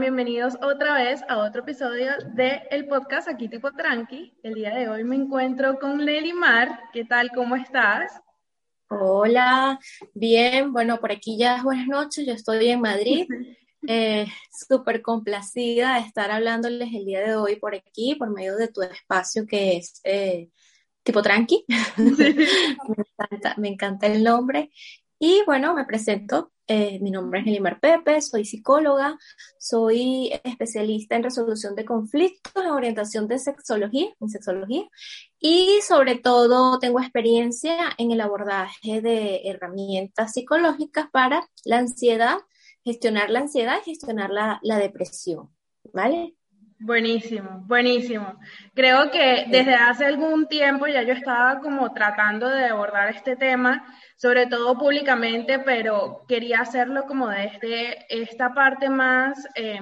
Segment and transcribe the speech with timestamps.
[0.00, 4.32] Sean bienvenidos otra vez a otro episodio del el podcast Aquí Tipo Tranqui.
[4.42, 6.80] El día de hoy me encuentro con Lely Mar.
[6.92, 7.30] ¿Qué tal?
[7.34, 8.20] ¿Cómo estás?
[8.88, 9.78] Hola,
[10.14, 13.26] bien, bueno, por aquí ya es buenas noches, yo estoy en Madrid,
[13.88, 18.68] eh, súper complacida de estar hablándoles el día de hoy por aquí, por medio de
[18.68, 20.48] tu espacio que es eh,
[21.02, 21.64] tipo tranqui,
[21.98, 22.34] me,
[22.96, 24.70] encanta, me encanta el nombre.
[25.18, 29.18] Y bueno, me presento, eh, mi nombre es Elimar Pepe, soy psicóloga,
[29.58, 34.88] soy especialista en resolución de conflictos, en orientación de sexología, en sexología,
[35.40, 42.38] y sobre todo tengo experiencia en el abordaje de herramientas psicológicas para la ansiedad,
[42.84, 45.50] gestionar la ansiedad y gestionar la, la depresión,
[45.92, 46.36] ¿vale?
[46.82, 48.40] Buenísimo, buenísimo.
[48.74, 53.84] Creo que desde hace algún tiempo ya yo estaba como tratando de abordar este tema,
[54.16, 59.78] sobre todo públicamente, pero quería hacerlo como desde esta parte más eh,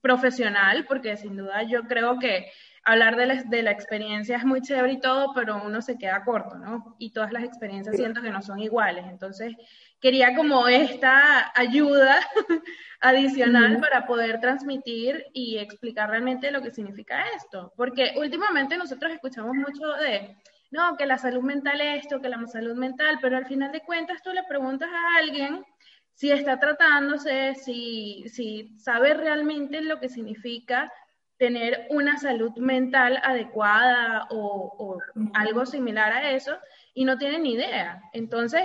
[0.00, 2.46] profesional, porque sin duda yo creo que
[2.84, 6.24] hablar de la, de la, experiencia es muy chévere y todo, pero uno se queda
[6.24, 6.94] corto, ¿no?
[7.00, 9.04] Y todas las experiencias siento que no son iguales.
[9.08, 9.56] Entonces,
[10.00, 12.20] quería como esta ayuda
[13.00, 13.80] adicional uh -huh.
[13.80, 17.72] para poder transmitir y explicar realmente lo que significa esto.
[17.76, 20.36] Porque últimamente nosotros escuchamos mucho de,
[20.70, 23.80] no, que la salud mental es esto, que la salud mental, pero al final de
[23.80, 25.64] cuentas tú le preguntas a alguien
[26.14, 30.92] si está tratándose, si, si sabe realmente lo que significa
[31.38, 34.98] tener una salud mental adecuada o, o
[35.32, 36.58] algo similar a eso
[36.92, 38.02] y no tiene ni idea.
[38.12, 38.64] Entonces,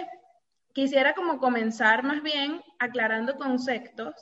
[0.75, 4.13] quisiera como comenzar más bien aclarando conceptos,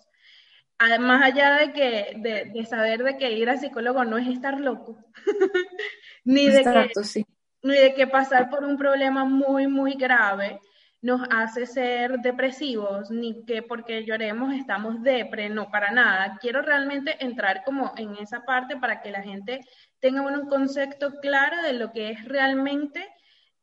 [1.00, 4.60] más allá de que de, de, saber de que ir al psicólogo no es estar
[4.60, 4.98] loco,
[6.24, 7.26] ni, de Exacto, que, sí.
[7.64, 10.60] ni de que pasar por un problema muy, muy grave
[11.02, 16.38] nos hace ser depresivos, ni que porque lloremos estamos depre, no, para nada.
[16.40, 19.60] Quiero realmente entrar como en esa parte para que la gente
[20.00, 23.06] tenga un concepto claro de lo que es realmente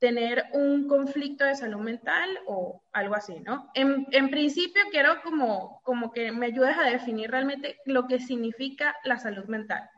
[0.00, 3.71] tener un conflicto de salud mental o algo así, ¿no?
[3.75, 8.97] En, en, principio quiero como, como que me ayudes a definir realmente lo que significa
[9.05, 9.89] la salud mental,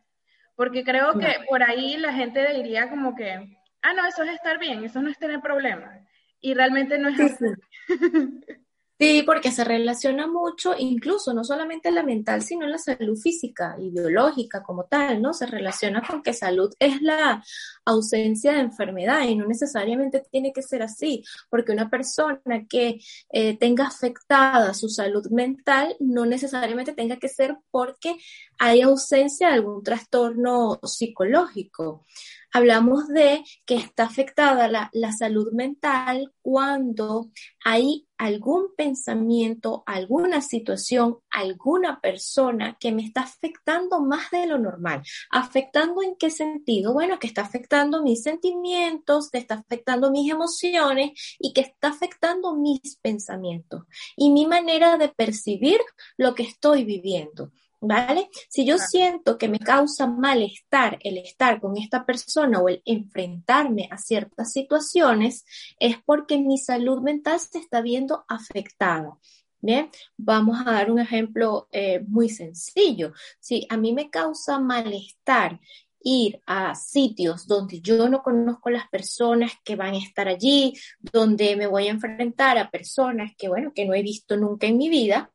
[0.56, 4.58] porque creo que por ahí la gente diría como que, ah, no, eso es estar
[4.58, 6.00] bien, eso no es tener problemas,
[6.40, 7.46] y realmente no es sí, así.
[7.86, 8.54] Sí.
[9.02, 13.90] Sí, porque se relaciona mucho, incluso no solamente la mental, sino la salud física y
[13.90, 15.34] biológica como tal, ¿no?
[15.34, 17.42] Se relaciona con que salud es la
[17.84, 23.58] ausencia de enfermedad y no necesariamente tiene que ser así, porque una persona que eh,
[23.58, 28.14] tenga afectada su salud mental no necesariamente tenga que ser porque
[28.56, 32.06] hay ausencia de algún trastorno psicológico
[32.52, 37.30] hablamos de que está afectada la, salud mental cuando
[37.64, 45.02] hay algún pensamiento, alguna situación, alguna persona que me está afectando más de lo normal.
[45.30, 46.92] ¿Afectando en qué sentido?
[46.92, 52.54] Bueno, que está afectando mis sentimientos, que está afectando mis emociones y que está afectando
[52.54, 53.82] mis pensamientos
[54.16, 55.80] y mi manera de percibir
[56.16, 57.50] lo que estoy viviendo.
[57.84, 58.30] ¿Vale?
[58.48, 63.88] Si yo siento que me causa malestar el estar con esta persona o el enfrentarme
[63.90, 65.44] a ciertas situaciones,
[65.80, 69.18] es porque mi salud mental se está viendo afectada.
[69.60, 73.14] Bien, vamos a dar un ejemplo eh, muy sencillo.
[73.40, 75.58] Si a mí me causa malestar
[76.04, 81.56] ir a sitios donde yo no conozco las personas que van a estar allí, donde
[81.56, 84.88] me voy a enfrentar a personas que, bueno, que no he visto nunca en mi
[84.88, 85.32] vida,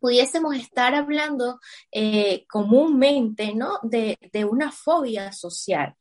[0.00, 1.60] pudiésemos estar hablando
[1.92, 3.78] eh, comúnmente, ¿no?
[3.82, 4.16] De,
[4.50, 5.94] una fobia social,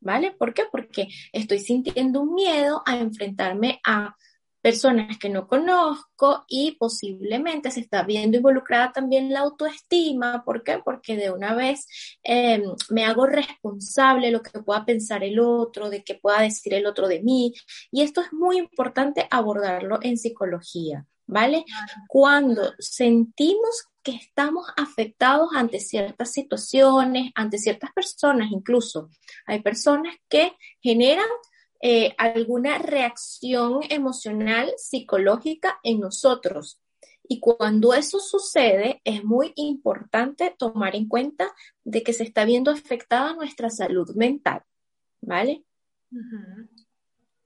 [0.00, 0.32] ¿vale?
[0.32, 0.64] ¿Por qué?
[0.70, 4.16] Porque estoy sintiendo un miedo a enfrentarme a
[4.60, 10.44] personas que no conozco y posiblemente se está viendo involucrada también la autoestima.
[10.44, 10.80] ¿Por qué?
[10.84, 11.86] Porque de una vez
[12.22, 16.74] eh, me hago responsable de lo que pueda pensar el otro, de que pueda decir
[16.74, 17.54] el otro de mí.
[17.90, 21.06] Y esto es muy importante abordarlo en psicología.
[21.30, 21.64] ¿Vale?
[22.08, 29.10] Cuando sentimos que estamos afectados ante ciertas situaciones, ante ciertas personas incluso.
[29.46, 31.28] Hay personas que generan
[31.82, 36.80] eh, alguna reacción emocional, psicológica en nosotros.
[37.22, 41.54] Y cuando eso sucede, es muy importante tomar en cuenta
[41.84, 44.62] de que se está viendo afectada nuestra salud mental,
[45.20, 45.64] ¿vale?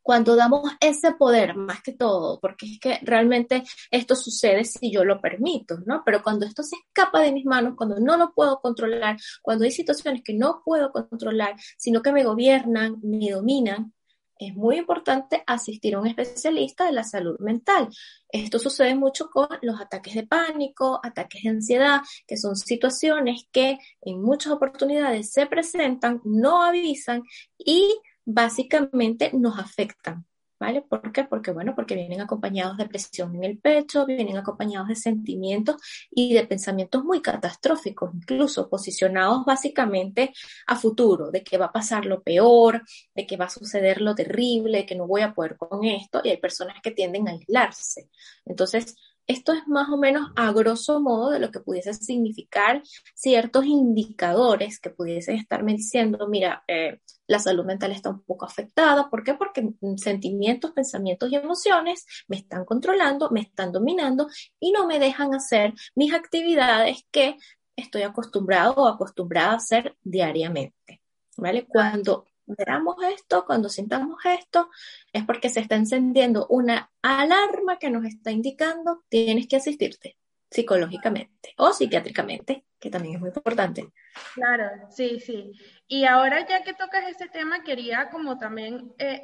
[0.05, 5.03] Cuando damos ese poder, más que todo, porque es que realmente esto sucede si yo
[5.03, 6.03] lo permito, ¿no?
[6.05, 9.71] Pero cuando esto se escapa de mis manos, cuando no lo puedo controlar, cuando hay
[9.71, 13.95] situaciones que no puedo controlar, sino que me gobiernan, me dominan,
[14.39, 17.89] es muy importante asistir a un especialista de la salud mental.
[18.29, 23.79] Esto sucede mucho con los ataques de pánico, ataques de ansiedad, que son situaciones que
[24.03, 27.23] en muchas oportunidades se presentan, no avisan
[27.57, 27.89] y
[28.25, 30.27] básicamente nos afectan.
[30.57, 30.83] ¿Vale?
[30.83, 31.25] ¿Por qué?
[31.25, 35.77] Porque, bueno, porque vienen acompañados de presión en el pecho, vienen acompañados de sentimientos
[36.11, 40.33] y de pensamientos muy catastróficos, incluso posicionados básicamente
[40.69, 42.83] a futuro, de que va a pasar lo peor,
[43.15, 46.31] de que va a suceder lo terrible, que no voy a poder con esto, y
[46.31, 48.09] hay personas que tienden a aislarse.
[48.47, 48.95] Entonces,
[49.27, 52.83] esto es más o menos a grosso modo de lo que pudiese significar
[53.15, 59.09] ciertos indicadores que pudiesen estarme diciendo, mira, eh, la salud mental está un poco afectada.
[59.09, 59.35] ¿Por qué?
[59.35, 59.67] Porque
[59.97, 64.29] sentimientos, pensamientos y emociones me están controlando, me están dominando
[64.61, 67.37] y no me dejan hacer mis actividades que
[67.77, 71.01] estoy acostumbrado o acostumbrada a hacer diariamente.
[71.37, 71.67] ¿Vale?
[71.67, 74.71] Cuando veamos esto, cuando sintamos esto,
[75.13, 80.17] es porque se está encendiendo una alarma que nos está indicando tienes que asistirte
[80.51, 83.89] psicológicamente o psiquiátricamente, que también es muy importante.
[84.35, 85.53] Claro, sí, sí.
[85.89, 89.23] Y ahora ya que tocas este tema, quería como también eh,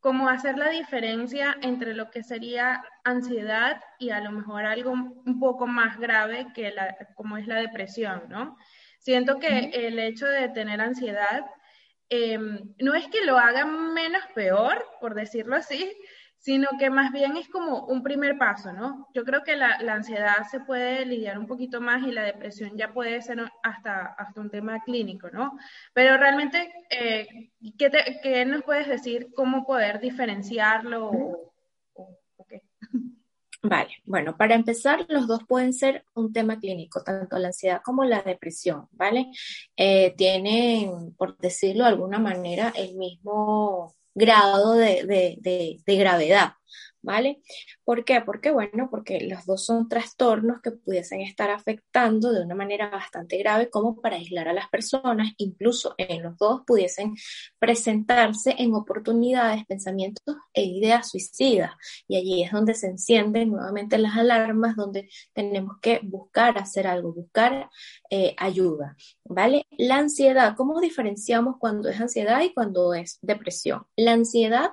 [0.00, 5.40] como hacer la diferencia entre lo que sería ansiedad y a lo mejor algo un
[5.40, 8.56] poco más grave que la, como es la depresión, ¿no?
[8.98, 11.44] Siento que el hecho de tener ansiedad
[12.08, 15.90] Em, no es que lo hagan menos peor, por decirlo así,
[16.44, 19.08] sino que más bien es como un primer paso, ¿no?
[19.14, 22.92] Yo creo que la, ansiedad se puede lidiar un poquito más y la depresión ya
[22.92, 25.58] puede ser hasta, hasta un tema clínico, ¿no?
[25.94, 31.08] Pero realmente, eh, ¿qué, nos puedes decir cómo poder diferenciarlo
[31.94, 32.60] o qué?
[33.66, 38.04] Vale, bueno, para empezar, los dos pueden ser un tema clínico, tanto la ansiedad como
[38.04, 39.32] la depresión, ¿vale?
[39.74, 46.52] Eh, tienen, por decirlo de alguna manera, el mismo grado de, de gravedad,
[47.04, 47.42] ¿vale?
[47.84, 48.22] ¿Por qué?
[48.22, 53.36] Porque, bueno, porque los dos son trastornos que pudiesen estar afectando de una manera bastante
[53.38, 57.14] grave como para aislar a las personas, incluso en los dos pudiesen
[57.58, 61.72] presentarse en oportunidades, pensamientos e ideas suicidas.
[62.08, 67.12] Y allí es donde se encienden nuevamente las alarmas, donde tenemos que buscar hacer algo,
[67.12, 67.68] buscar
[68.10, 69.66] eh, ayuda, ¿vale?
[69.76, 73.86] La ansiedad, ¿cómo diferenciamos cuando es ansiedad y cuando es depresión?
[73.96, 74.72] La ansiedad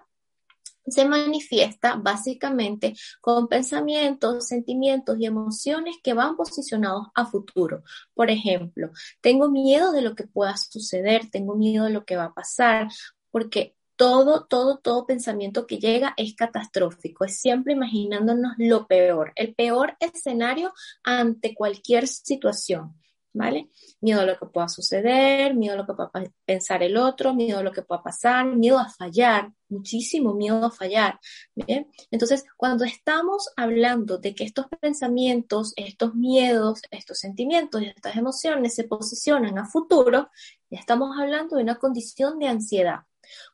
[0.86, 7.84] se manifiesta básicamente con pensamientos, sentimientos y emociones que van posicionados a futuro.
[8.14, 8.92] Por ejemplo,
[9.22, 12.88] tengo miedo de lo que pueda suceder, tengo miedo de lo que va a pasar,
[13.32, 19.54] porque todo, todo, todo pensamiento que llega es catastrófico, es siempre imaginándonos lo peor, el
[19.54, 20.74] peor escenario
[21.04, 22.96] ante cualquier situación.
[23.34, 23.70] ¿Vale?
[24.02, 26.12] Miedo a lo que pueda suceder, miedo a lo que pueda
[26.46, 30.72] pensar el otro, miedo a lo que pueda pasar, miedo a fallar, muchísimo miedo a
[30.72, 31.20] fallar,
[31.56, 31.90] ¿bien?
[32.12, 38.76] Entonces, cuando estamos hablando de que estos pensamientos, estos miedos, estos sentimientos y estas emociones
[38.76, 40.30] se posicionan a futuro,
[40.70, 43.02] ya estamos hablando de una condición de ansiedad.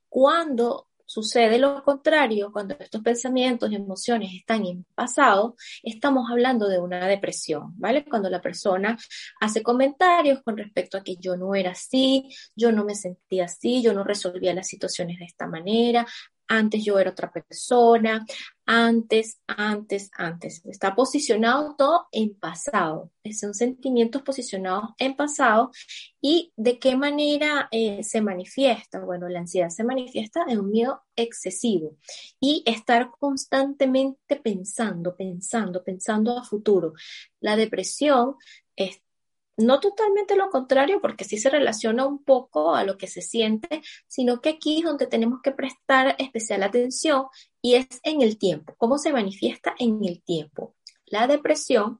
[0.10, 6.80] Cuando Sucede lo contrario, cuando estos pensamientos y emociones están en pasado, estamos hablando de
[6.80, 8.04] una depresión, ¿vale?
[8.04, 8.98] Cuando la persona
[9.40, 13.82] hace comentarios con respecto a que yo no era así, yo no me sentía así,
[13.82, 16.06] yo no resolvía las situaciones de esta manera,
[16.50, 18.26] antes yo era otra persona,
[18.68, 20.62] antes, antes, antes.
[20.66, 23.12] Está posicionado todo en pasado.
[23.32, 25.72] Son sentimientos posicionados en pasado.
[26.22, 29.00] ¿Y de qué manera eh, se manifiesta?
[29.00, 31.96] Bueno, la ansiedad se manifiesta en un miedo excesivo
[32.42, 36.94] y estar constantemente pensando, pensando, pensando a futuro.
[37.40, 38.36] La depresión
[38.76, 39.02] es
[39.58, 43.82] no totalmente lo contrario, porque sí se relaciona un poco a lo que se siente,
[44.08, 47.26] sino que aquí es donde tenemos que prestar especial atención
[47.68, 48.76] y es en el tiempo.
[48.78, 50.78] ¿Cómo se manifiesta en el tiempo?
[51.06, 52.00] La depresión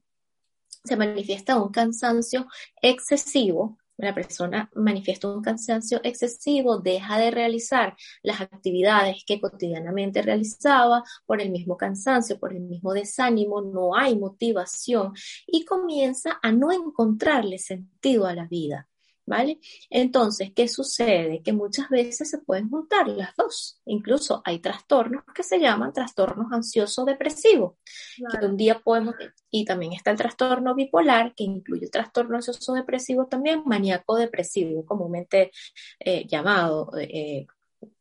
[0.82, 2.46] se manifiesta un cansancio
[2.80, 11.04] excesivo, la persona manifiesta un cansancio excesivo, deja de realizar las actividades que cotidianamente realizaba
[11.26, 15.12] por el mismo cansancio, por el mismo desánimo, no hay motivación
[15.46, 18.87] y comienza a no encontrarle sentido a la vida.
[19.28, 19.60] ¿Vale?
[19.90, 21.42] Entonces, ¿qué sucede?
[21.42, 23.80] Que muchas veces se pueden juntar las dos.
[23.84, 27.74] Incluso hay trastornos que se llaman trastornos ansioso-depresivos,
[28.16, 29.14] que un día podemos,
[29.50, 35.52] y también está el trastorno bipolar, que incluye el trastorno ansioso-depresivo también, maníaco-depresivo, comúnmente
[36.00, 37.46] eh, llamado eh,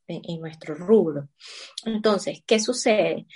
[0.08, 1.30] en nuestro rubro.
[1.86, 3.28] Entonces, ¿qué sucede?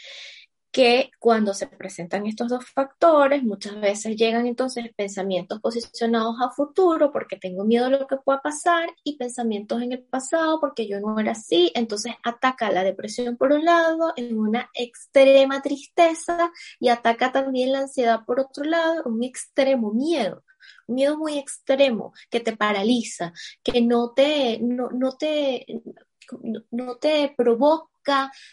[0.71, 7.11] Que cuando se presentan estos dos factores, muchas veces llegan entonces pensamientos posicionados a futuro
[7.11, 10.99] porque tengo miedo de lo que pueda pasar y pensamientos en el pasado porque yo
[10.99, 16.89] no era así, entonces ataca la depresión por un lado en una extrema tristeza y
[16.89, 20.43] ataca también la ansiedad por otro lado, un extremo miedo
[20.87, 25.65] miedo muy extremo que te paraliza, que no te, no, no te,
[26.71, 27.91] no te provoca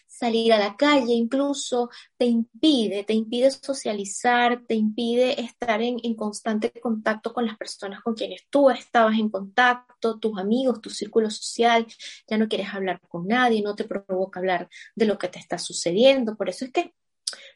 [0.07, 6.73] salir a la calle, incluso te impide, te impide socializar, te impide estar en, constante
[6.81, 11.87] contacto con las personas con quienes tú estabas en contacto, tus amigos, tu círculo social,
[12.27, 15.59] ya no quieres hablar con nadie, no te provoca hablar de lo que te está
[15.59, 16.37] sucediendo.
[16.37, 16.95] Por eso es que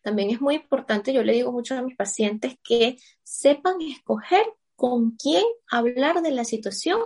[0.02, 4.45] también es muy importante, yo le digo mucho a mis pacientes que sepan escoger
[4.76, 7.00] con quién hablar de la situación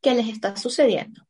[0.00, 1.26] que les está sucediendo.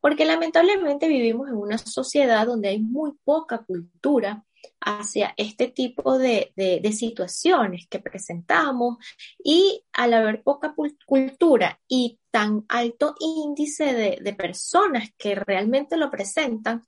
[0.00, 4.44] Porque lamentablemente vivimos en una sociedad donde hay muy poca cultura
[4.80, 6.52] hacia este tipo de,
[6.92, 8.96] situaciones que presentamos
[9.42, 10.74] y al haber poca
[11.06, 16.86] cultura y tan alto índice de, de personas que realmente lo presentan,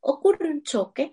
[0.00, 1.12] ocurre un choque.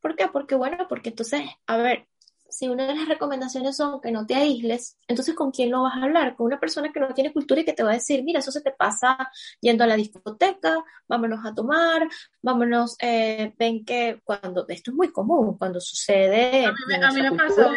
[0.00, 0.28] ¿Por qué?
[0.28, 2.06] Porque bueno, porque entonces, a ver,
[2.54, 5.96] si una de las recomendaciones son que no te aísles, entonces ¿con quién lo vas
[5.96, 6.36] a hablar?
[6.36, 8.52] Con una persona que no tiene cultura y que te va a decir, mira, eso
[8.52, 9.30] se te pasa
[9.60, 10.76] yendo a la discoteca,
[11.08, 12.08] vámonos a tomar,
[12.42, 16.66] vámonos, eh, ven que cuando, esto es muy común, cuando sucede...
[16.66, 16.70] A
[17.12, 17.72] mí, me, pasó,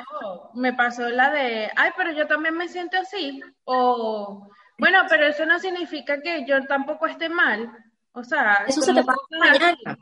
[0.53, 5.45] me pasó la de, ay, pero yo también me siento así, o, bueno, pero eso
[5.45, 7.71] no significa que yo tampoco esté mal,
[8.11, 8.65] o sea...
[8.67, 9.97] Eso se te pasa mañana.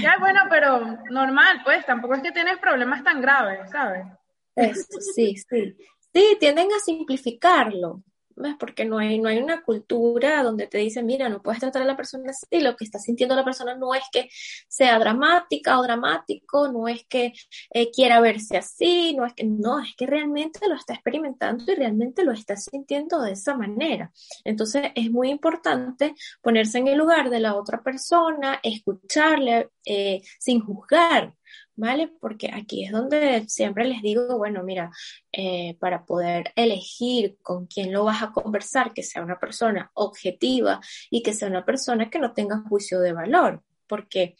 [0.00, 4.06] Ya, bueno, pero normal, pues, tampoco es que tienes problemas tan graves, ¿sabes?
[5.14, 5.76] sí, sí.
[6.12, 8.02] Sí, tienden a simplificarlo.
[8.58, 11.84] Porque no hay, no hay una cultura donde te dicen, mira, no puedes tratar a
[11.84, 14.28] la persona así, lo que está sintiendo la persona no es que
[14.68, 17.32] sea dramática o dramático, no es que
[17.70, 21.74] eh, quiera verse así, no es que, no, es que realmente lo está experimentando y
[21.74, 24.12] realmente lo está sintiendo de esa manera.
[24.44, 30.60] Entonces es muy importante ponerse en el lugar de la otra persona, escucharle eh, sin
[30.60, 31.34] juzgar,
[31.76, 32.12] ¿vale?
[32.20, 34.90] Porque aquí es donde siempre les digo, bueno, mira,
[35.32, 40.80] eh, para poder elegir con quién lo vas a conversar, que sea una persona objetiva
[41.10, 44.36] y que sea una persona que no tenga juicio de valor, porque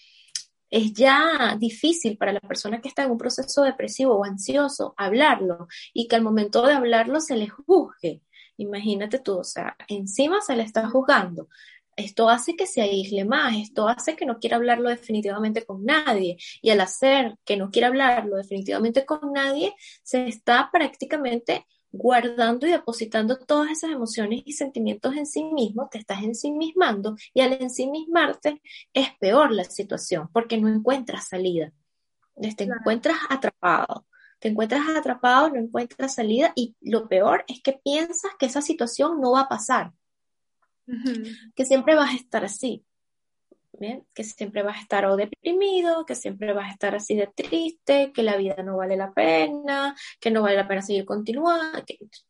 [0.70, 5.68] es ya difícil para la persona que está en un proceso depresivo o ansioso hablarlo
[5.92, 8.22] y que al momento de hablarlo se le juzgue.
[8.56, 11.48] Imagínate tú, o sea, encima se le está juzgando.
[11.96, 16.36] Esto hace que se aísle más, esto hace que no quiera hablarlo definitivamente con nadie.
[16.62, 22.70] Y al hacer que no quiera hablarlo definitivamente con nadie, se está prácticamente guardando y
[22.70, 28.60] depositando todas esas emociones y sentimientos en sí mismo, te estás ensimismando y al ensimismarte
[28.92, 31.72] es peor la situación porque no encuentras salida.
[32.34, 34.06] Te encuentras atrapado,
[34.40, 39.20] te encuentras atrapado, no encuentras salida y lo peor es que piensas que esa situación
[39.20, 39.92] no va a pasar
[41.54, 42.84] que siempre vas a estar así,
[44.14, 48.12] que siempre vas a estar o deprimido, que siempre vas a estar así de triste,
[48.12, 51.84] que la vida no vale la pena, que no vale la pena seguir continuar,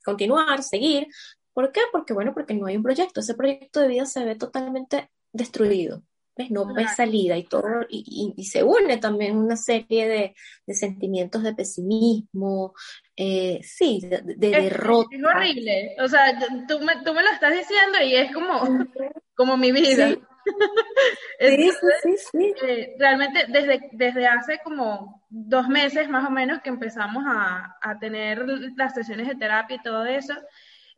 [0.04, 1.08] continuar, seguir.
[1.52, 1.80] ¿Por qué?
[1.92, 6.02] Porque bueno, porque no hay un proyecto, ese proyecto de vida se ve totalmente destruido.
[6.50, 10.35] No ve salida y todo, y, se une también una serie
[10.67, 12.75] de, sentimientos de pesimismo,
[13.17, 15.09] eh, sí, de, derrota.
[15.12, 16.37] Es horrible, o sea,
[16.67, 18.61] tú me, tú me lo estás diciendo y es como,
[19.37, 20.09] como mi vida.
[20.09, 20.21] Sí,
[22.03, 27.25] sí, sí, eh, realmente desde, desde hace como dos meses más o menos que empezamos
[27.26, 28.45] a, a tener
[28.76, 30.35] las sesiones de terapia y todo eso,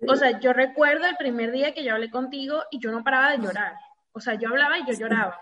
[0.07, 3.33] o sea, yo recuerdo el primer día que yo hablé contigo y yo no paraba
[3.33, 3.75] de llorar.
[4.16, 5.38] O sea, yo hablaba y yo lloraba.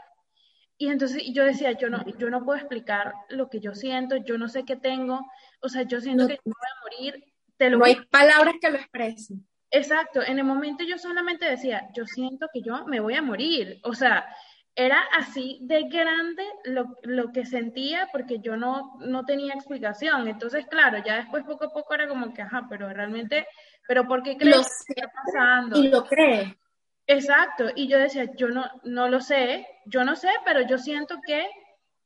[0.76, 4.36] Y entonces yo decía, yo no, yo no puedo explicar lo que yo siento, yo
[4.36, 5.20] no sé qué tengo,
[5.60, 7.24] o sea, yo siento que yo voy a morir.
[7.56, 9.46] Te lo no hay palabras que lo expresen.
[9.70, 13.78] Exacto, en el momento yo solamente decía, yo siento que yo me voy a morir,
[13.84, 14.26] o sea,
[14.74, 20.26] era así de grande lo, lo, que sentía porque yo no, no tenía explicación.
[20.26, 23.46] Entonces, claro, ya después poco a poco era como que, ajá, pero realmente,
[23.86, 25.78] pero ¿por qué crees que está pasando?
[25.78, 26.58] Y lo cree.
[27.06, 31.20] Exacto, y yo decía, yo no, no lo sé, yo no sé, pero yo siento
[31.26, 31.46] que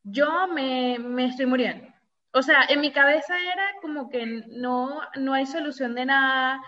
[0.02, 1.86] yo me, me estoy muriendo.
[2.32, 6.60] O sea, en mi cabeza era como que no, no hay solución de nada,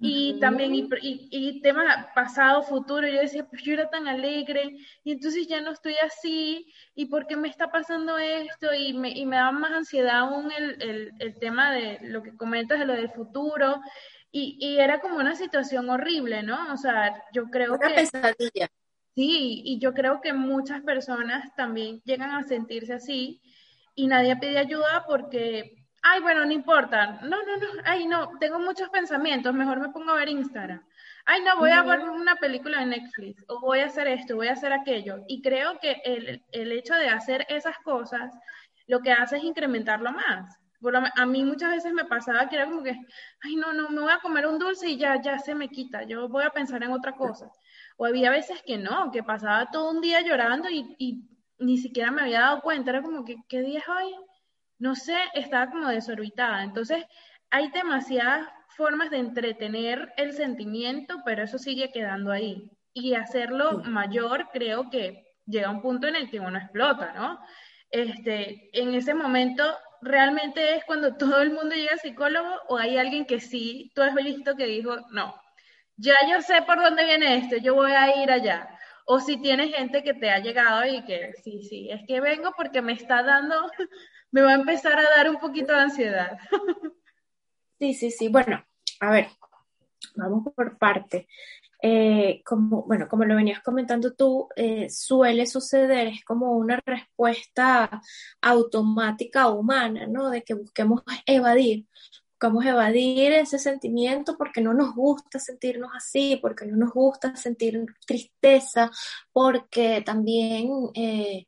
[0.00, 5.10] y también, y, y, tema pasado, futuro, yo decía, pues yo era tan alegre, y
[5.10, 9.26] entonces ya no estoy así, y por qué me está pasando esto, y me, y
[9.26, 12.92] me da más ansiedad aún el, el, el, tema de lo que comentas de lo
[12.92, 13.80] del futuro,
[14.30, 16.72] y, y, era como una situación horrible, ¿no?
[16.72, 17.94] O sea, yo creo una que...
[17.94, 18.68] pesadilla.
[19.14, 23.40] Sí, y yo creo que muchas personas también llegan a sentirse así,
[23.94, 28.58] y nadie pide ayuda porque ay, bueno, no importa, no, no, no, ay, no, tengo
[28.58, 30.82] muchos pensamientos, mejor me pongo a ver Instagram.
[31.24, 34.48] Ay, no, voy a ver una película de Netflix, o voy a hacer esto, voy
[34.48, 35.24] a hacer aquello.
[35.28, 38.32] Y creo que el, el hecho de hacer esas cosas,
[38.86, 40.58] lo que hace es incrementarlo más.
[41.16, 42.96] A mí muchas veces me pasaba que era como que,
[43.42, 46.04] ay, no, no, me voy a comer un dulce y ya, ya se me quita,
[46.04, 47.50] yo voy a pensar en otra cosa.
[47.96, 52.10] O había veces que no, que pasaba todo un día llorando y, y ni siquiera
[52.10, 54.14] me había dado cuenta, era como que, ¿qué día es hoy?
[54.78, 56.62] no sé, estaba como desorbitada.
[56.62, 57.04] Entonces,
[57.50, 62.70] hay demasiadas formas de entretener el sentimiento, pero eso sigue quedando ahí.
[62.92, 67.38] Y hacerlo mayor, creo que llega un punto en el que uno explota, ¿no?
[67.90, 69.64] Este, en ese momento,
[70.02, 74.14] realmente es cuando todo el mundo llega psicólogo o hay alguien que sí, tú has
[74.14, 75.34] visto que dijo, no,
[75.96, 78.68] ya yo sé por dónde viene esto, yo voy a ir allá.
[79.10, 82.52] O si tienes gente que te ha llegado y que sí, sí, es que vengo
[82.56, 83.54] porque me está dando
[84.30, 86.38] me va a empezar a dar un poquito de ansiedad.
[87.80, 88.26] Sí, sí, sí.
[88.26, 88.66] Bueno,
[88.98, 89.28] a ver,
[90.16, 91.28] vamos por parte.
[91.80, 98.02] Eh, como, bueno, como lo venías comentando tú, eh, suele suceder, es como una respuesta
[98.40, 100.30] automática humana, ¿no?
[100.30, 101.86] De que busquemos evadir,
[102.32, 107.84] buscamos evadir ese sentimiento porque no nos gusta sentirnos así, porque no nos gusta sentir
[108.06, 108.90] tristeza,
[109.32, 111.46] porque también eh,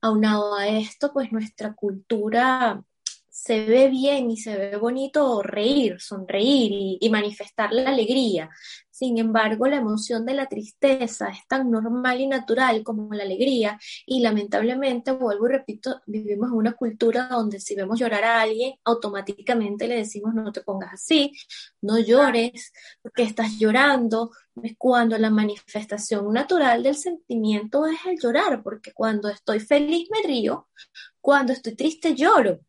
[0.00, 2.82] aunado a esto, pues nuestra cultura
[3.28, 8.50] se ve bien y se ve bonito reír, sonreír y, manifestar la alegría.
[9.00, 13.80] Sin embargo, la emoción de la tristeza es tan normal y natural como la alegría
[14.04, 18.74] y lamentablemente, vuelvo y repito, vivimos en una cultura donde si vemos llorar a alguien,
[18.84, 21.32] automáticamente le decimos no te pongas así,
[21.80, 28.62] no llores, porque estás llorando, es cuando la manifestación natural del sentimiento es el llorar,
[28.62, 30.68] porque cuando estoy feliz me río,
[31.22, 32.60] cuando estoy triste lloro.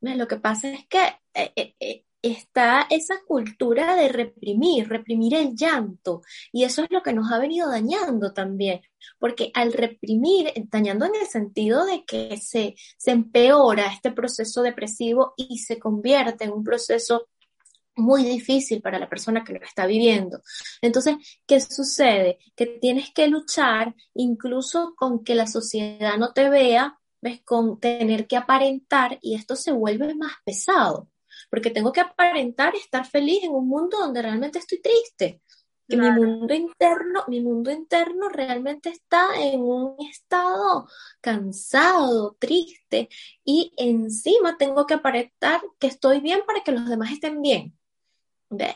[0.00, 5.54] Lo que pasa es que eh, eh, eh, está esa cultura de reprimir, reprimir el
[5.54, 8.80] llanto, y eso es lo que nos ha venido dañando también,
[9.18, 15.34] porque al reprimir, dañando en el sentido de que se, se empeora este proceso depresivo
[15.36, 17.28] y se convierte en un proceso
[17.96, 20.42] muy difícil para la persona que lo está viviendo.
[20.82, 22.38] Entonces, ¿qué sucede?
[22.54, 28.26] Que tienes que luchar incluso con que la sociedad no te vea ves, con tener
[28.26, 31.08] que aparentar y esto se vuelve más pesado,
[31.50, 35.42] porque tengo que aparentar estar feliz en un mundo donde realmente estoy triste.
[35.88, 40.88] Que mi mundo interno, mi mundo interno realmente está en un estado
[41.20, 43.08] cansado, triste,
[43.44, 47.76] y encima tengo que aparentar que estoy bien para que los demás estén bien.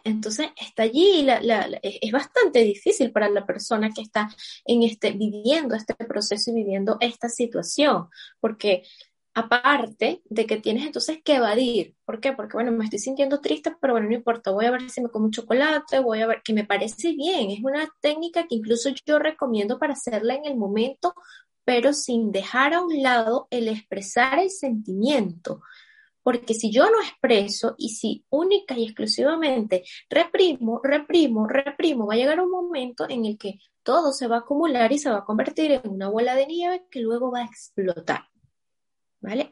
[0.04, 1.38] Entonces está allí, la,
[1.82, 4.28] es bastante difícil para la persona que está
[4.64, 8.08] en este, viviendo este proceso y viviendo esta situación,
[8.40, 8.82] porque
[9.34, 12.32] aparte de que tienes entonces que evadir, ¿por qué?
[12.32, 15.08] Porque bueno, me estoy sintiendo triste, pero bueno, no importa, voy a ver si me
[15.08, 18.90] como un chocolate, voy a ver, que me parece bien, es una técnica que incluso
[19.06, 21.14] yo recomiendo para hacerla en el momento,
[21.64, 25.62] pero sin dejar a un lado el expresar el sentimiento.
[26.22, 32.16] Porque si yo no expreso y si única y exclusivamente reprimo, reprimo, reprimo, va a
[32.16, 35.24] llegar un momento en el que todo se va a acumular y se va a
[35.24, 38.30] convertir en una bola de nieve que luego va a explotar.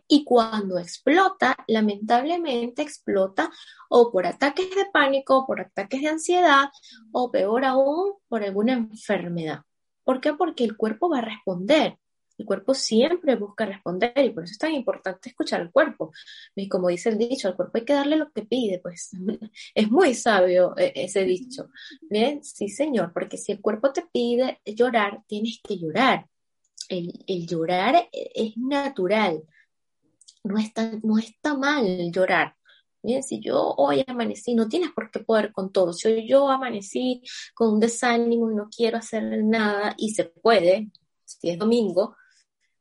[0.08, 3.50] Y cuando explota, lamentablemente explota
[3.90, 6.68] o por ataques de pánico, por ataques de ansiedad,
[7.12, 9.62] o peor aún, por alguna enfermedad.
[10.04, 10.32] ¿Por qué?
[10.32, 11.98] Porque el cuerpo va a responder.
[12.38, 16.12] El cuerpo siempre busca responder y por eso es tan importante escuchar al cuerpo.
[16.54, 19.10] Y como dice el dicho, al cuerpo hay que darle lo que pide, pues
[19.74, 21.68] es muy sabio eh, ese dicho.
[22.08, 26.26] Bien, sí señor, porque si el cuerpo te pide llorar, tienes que llorar.
[26.88, 29.42] El, llorar es natural,
[30.44, 32.54] no está, no está mal llorar.
[33.02, 35.92] Bien, si yo hoy amanecí, no tienes por qué poder con todo.
[35.92, 37.22] Si hoy yo amanecí
[37.54, 40.90] con un desánimo y no quiero hacer nada, y se puede,
[41.24, 42.16] si es domingo,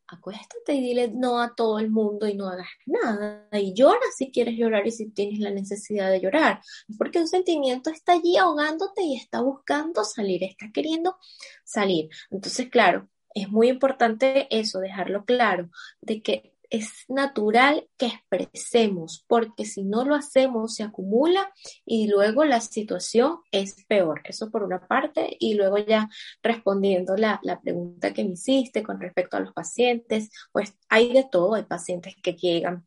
[0.07, 3.47] acuéstate y dile no a todo el mundo y no hagas nada.
[3.51, 6.61] Y llora si quieres llorar y si tienes la necesidad de llorar.
[6.97, 11.17] Porque un sentimiento está allí ahogándote y está buscando salir, está queriendo
[11.63, 12.09] salir.
[12.31, 15.69] Entonces, claro, es muy importante eso, dejarlo claro,
[16.01, 21.51] de que es natural que expresemos, porque si no lo hacemos se acumula
[21.85, 24.21] y luego la situación es peor.
[24.23, 25.35] Eso por una parte.
[25.39, 26.09] Y luego ya
[26.43, 31.25] respondiendo la, la pregunta que me hiciste con respecto a los pacientes, pues hay de
[31.29, 31.55] todo.
[31.55, 32.85] Hay pacientes que llegan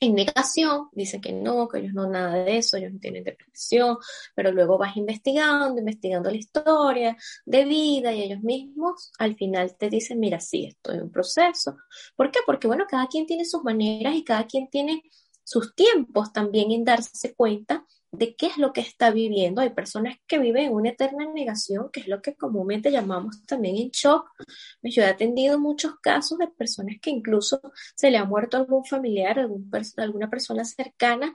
[0.00, 3.96] en negación, dice que no, que ellos no nada de eso, ellos no tienen depresión,
[4.34, 9.90] pero luego vas investigando, investigando la historia de vida y ellos mismos al final te
[9.90, 11.76] dicen, mira, sí, estoy en un proceso.
[12.16, 12.40] ¿Por qué?
[12.46, 15.02] Porque bueno, cada quien tiene sus maneras y cada quien tiene
[15.48, 19.62] sus tiempos también en darse cuenta de qué es lo que está viviendo.
[19.62, 23.78] Hay personas que viven en una eterna negación, que es lo que comúnmente llamamos también
[23.78, 24.28] en shock.
[24.82, 27.62] Yo he atendido muchos casos de personas que incluso
[27.96, 31.34] se le ha muerto algún familiar, algún, alguna persona cercana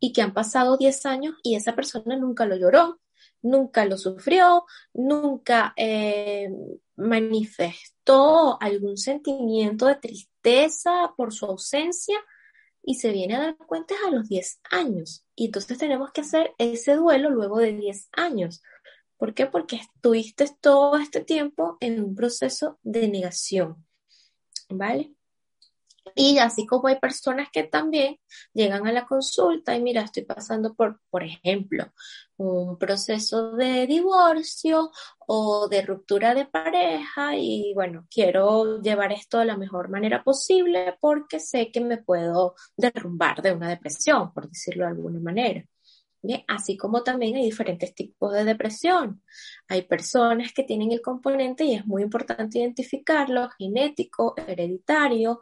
[0.00, 2.98] y que han pasado 10 años y esa persona nunca lo lloró,
[3.42, 6.50] nunca lo sufrió, nunca eh,
[6.96, 12.18] manifestó algún sentimiento de tristeza por su ausencia
[12.82, 15.24] y se viene a dar cuenta a los 10 años.
[15.34, 18.62] Y entonces tenemos que hacer ese duelo luego de 10 años.
[19.16, 19.46] ¿Por qué?
[19.46, 23.86] Porque estuviste todo este tiempo en un proceso de negación.
[24.68, 25.14] ¿Vale?
[26.14, 28.18] Y así como hay personas que también
[28.52, 31.92] llegan a la consulta y mira, estoy pasando por, por ejemplo,
[32.36, 34.90] un proceso de divorcio
[35.26, 40.96] o de ruptura de pareja y bueno, quiero llevar esto de la mejor manera posible
[41.00, 45.64] porque sé que me puedo derrumbar de una depresión, por decirlo de alguna manera.
[46.46, 49.22] Así como también hay diferentes tipos de depresión.
[49.68, 55.40] Hay personas que tienen el componente, y es muy importante identificarlo, genético, hereditario,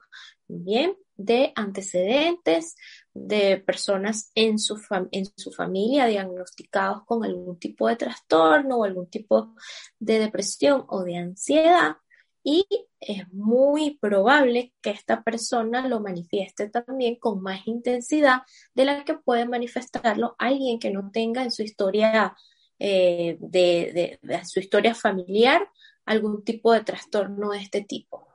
[0.51, 2.77] bien, de antecedentes,
[3.13, 9.09] de personas en su, en su familia diagnosticados con algún tipo de trastorno o algún
[9.09, 9.55] tipo
[9.99, 11.97] de depresión o de ansiedad
[12.43, 12.67] y
[13.01, 18.43] es muy probable que esta persona lo manifieste también con más intensidad
[18.75, 22.35] de la que puede manifestarlo alguien que no tenga en su historia
[22.79, 25.69] eh, de, su historia familiar
[26.07, 28.30] algún tipo de trastorno de este tipo.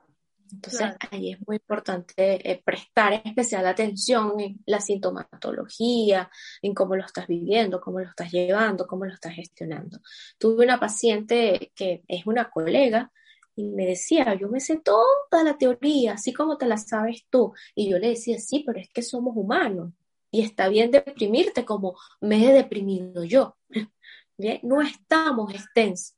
[0.52, 6.30] Entonces, ahí es muy importante eh, prestar especial atención en la sintomatología,
[6.62, 10.00] en cómo lo estás viviendo, cómo lo estás llevando, cómo lo estás gestionando.
[10.38, 13.10] Tuve una paciente que es una colega
[13.56, 17.52] y me decía, yo me sé toda la teoría, así como te la sabes tú.
[17.74, 19.92] Y yo le decía, sí, pero es que somos humanos
[20.30, 23.56] y está bien deprimirte como me he deprimido yo.
[24.38, 24.60] ¿Bien?
[24.62, 25.54] No estamos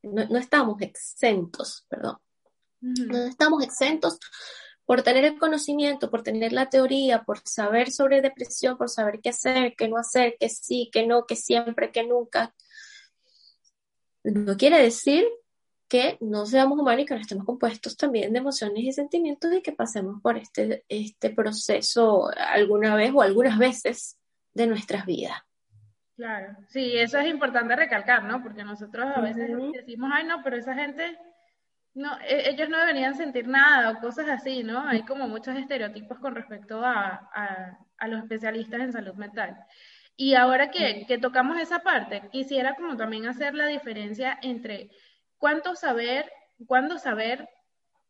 [0.03, 2.19] no, estamos exentos, perdón.
[2.81, 4.19] No estamos exentos
[4.85, 9.31] por tener el conocimiento, por tener la teoría, por saber sobre depresión, por saber qué
[9.31, 12.55] hacer, qué no hacer, qué sí, qué no, qué siempre, qué nunca.
[14.25, 15.27] No quiere decir
[15.89, 19.63] que no seamos humanos y que no estemos compuestos también de emociones y sentimientos y
[19.63, 24.19] que pasemos por este, este proceso alguna vez o algunas veces
[24.53, 25.39] de nuestras vidas.
[26.17, 28.43] Claro, sí, eso es importante recalcar, ¿no?
[28.43, 31.17] Porque nosotros a veces decimos, ay, no, pero esa gente,
[31.95, 34.87] no, e, ellos no deberían sentir nada o cosas así, ¿no?
[34.87, 37.31] Hay como muchos estereotipos con respecto a,
[37.99, 39.57] a, los especialistas en salud mental.
[40.17, 44.91] Y ahora que, que tocamos esa parte, quisiera como también hacer la diferencia entre
[45.39, 46.31] cuánto saber,
[46.67, 47.49] cuándo saber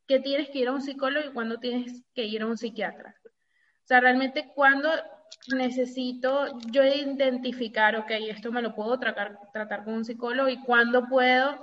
[0.07, 3.15] que tienes que ir a un psicólogo y cuándo tienes que ir a un psiquiatra.
[3.25, 4.91] O sea, realmente cuándo
[5.55, 11.07] necesito yo identificar, ok, esto me lo puedo tratar, tratar con un psicólogo y cuándo
[11.09, 11.59] puedo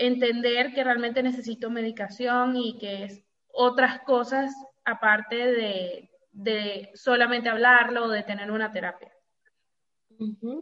[0.00, 4.52] entender que realmente necesito medicación y que es otras cosas
[4.84, 9.12] aparte de, de solamente hablarlo o de tener una terapia.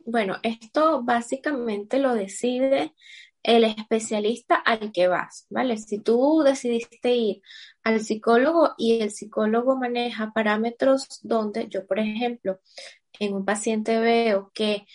[0.05, 2.95] Bueno, esto básicamente lo decide
[3.43, 5.77] el especialista al que vas, ¿vale?
[5.79, 7.43] Si tú decidiste ir
[7.83, 12.61] al psicólogo y el psicólogo maneja parámetros donde yo, por ejemplo,
[13.19, 14.87] en un paciente veo que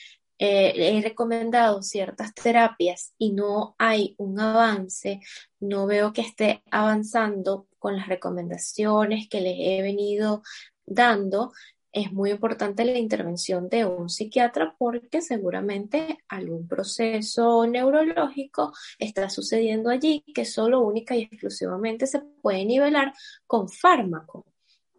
[0.46, 5.22] eh, he recomendado ciertas terapias y no hay un avance,
[5.62, 10.44] no veo que esté avanzando con las recomendaciones que les he venido
[10.86, 11.54] dando,
[11.94, 19.92] es muy importante la intervención de un psiquiatra porque seguramente algún proceso neurológico está sucediendo
[19.92, 23.14] allí que solo única y exclusivamente se puede nivelar
[23.48, 24.46] con fármaco.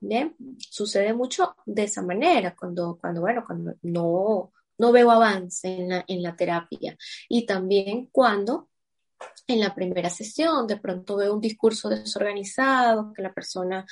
[0.01, 5.89] Bien, sucede mucho de esa manera cuando, cuando bueno, cuando no, no veo avance en
[5.89, 6.97] la, en la terapia
[7.29, 8.69] y también cuando
[9.47, 13.87] en la primera sesión, de pronto veo un discurso desorganizado, que la persona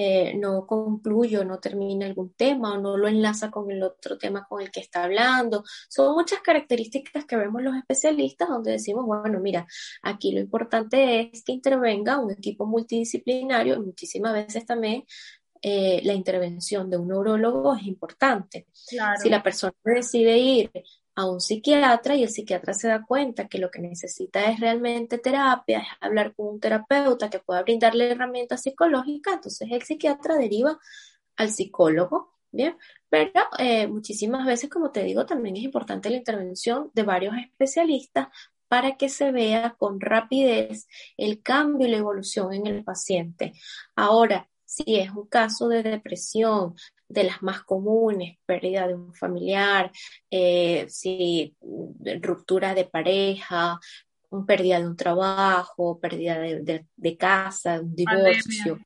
[0.00, 4.16] eh, no concluye o no termina algún tema o no lo enlaza con el otro
[4.16, 5.64] tema con el que está hablando.
[5.88, 9.66] Son muchas características que vemos los especialistas donde decimos, bueno, mira,
[10.02, 15.04] aquí lo importante es que intervenga un equipo multidisciplinario y muchísimas veces también
[15.62, 18.66] eh, la intervención de un neurólogo es importante.
[18.72, 20.70] Si la persona decide ir
[21.14, 25.18] a un psiquiatra y el psiquiatra se da cuenta que lo que necesita es realmente
[25.18, 30.78] terapia, es hablar con un terapeuta que pueda brindarle herramientas psicológicas, entonces el psiquiatra deriva
[31.36, 32.76] al psicólogo, ¿bien?
[33.08, 38.28] Pero eh, muchísimas veces, como te digo, también es importante la intervención de varios especialistas
[38.68, 43.54] para que se vea con rapidez el cambio y la evolución en el paciente.
[43.96, 46.74] Ahora, si es un caso de depresión,
[47.08, 49.90] de las más comunes, pérdida de un familiar,
[50.30, 51.56] eh, si
[52.20, 53.80] ruptura de pareja,
[54.46, 58.78] pérdida de un trabajo, pérdida de, casa, un divorcio.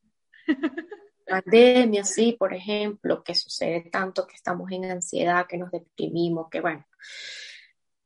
[1.27, 2.05] Pandemia.
[2.05, 6.87] sí, por ejemplo, que sucede tanto que estamos en ansiedad, que nos deprimimos, que bueno.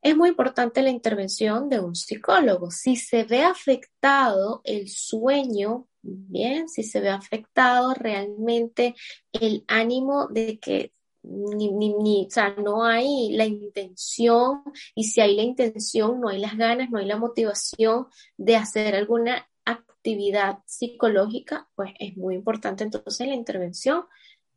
[0.07, 2.71] Es muy importante la intervención de un psicólogo.
[2.71, 8.95] Si se ve afectado el sueño Bien, si se ve afectado realmente
[9.33, 10.93] el ánimo de que
[11.25, 14.63] ni, ni, o sea, no hay la intención
[14.95, 18.95] y si hay la intención, no hay las ganas, no hay la motivación de hacer
[18.95, 24.05] alguna actividad psicológica, pues es muy importante entonces la intervención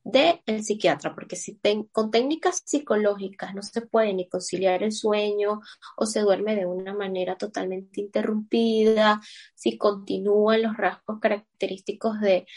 [0.04, 1.60] del psiquiatra, porque si
[1.92, 5.62] con técnicas psicológicas no se puede ni conciliar el sueño
[5.98, 9.22] o se duerme de una manera totalmente interrumpida,
[9.56, 12.48] si continúan los rasgos característicos de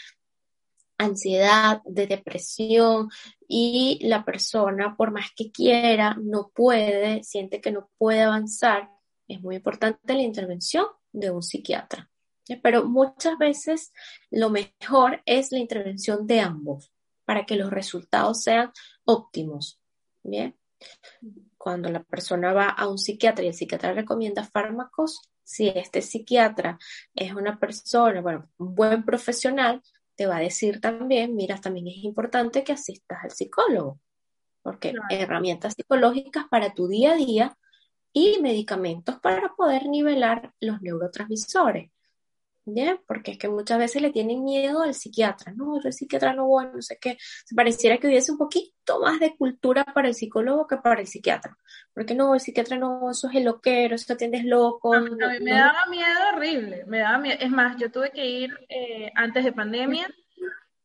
[0.99, 3.09] ansiedad, de depresión
[3.49, 8.89] y la persona por más que quiera no puede, siente que no puede avanzar,
[9.27, 12.09] es muy importante la intervención de un psiquiatra.
[12.63, 13.93] Pero muchas veces
[14.31, 16.92] lo mejor es la intervención de ambos
[17.25, 18.73] para que los resultados sean
[19.05, 19.81] óptimos.
[20.23, 20.57] Bien.
[21.57, 26.79] Cuando la persona va a un psiquiatra y el psiquiatra recomienda fármacos, si este psiquiatra
[27.15, 29.83] es una persona, bueno, un buen profesional,
[30.15, 34.01] te va a decir también, mira, también es importante que asistas al psicólogo,
[34.63, 37.57] porque herramientas psicológicas para tu día a día
[38.13, 41.91] y medicamentos para poder nivelar los neurotransmisores.
[42.65, 42.99] ¿Ya?
[43.07, 46.73] Porque es que muchas veces le tienen miedo al psiquiatra, no, el psiquiatra no bueno,
[46.75, 50.67] no sé qué, se pareciera que hubiese un poquito más de cultura para el psicólogo
[50.67, 51.57] que para el psiquiatra,
[51.93, 54.95] porque no, el psiquiatra no, eso es el loquero, eso atiendes loco.
[54.95, 58.51] A mí, me daba miedo horrible, me daba miedo, es más, yo tuve que ir
[58.69, 60.09] eh, antes de pandemia,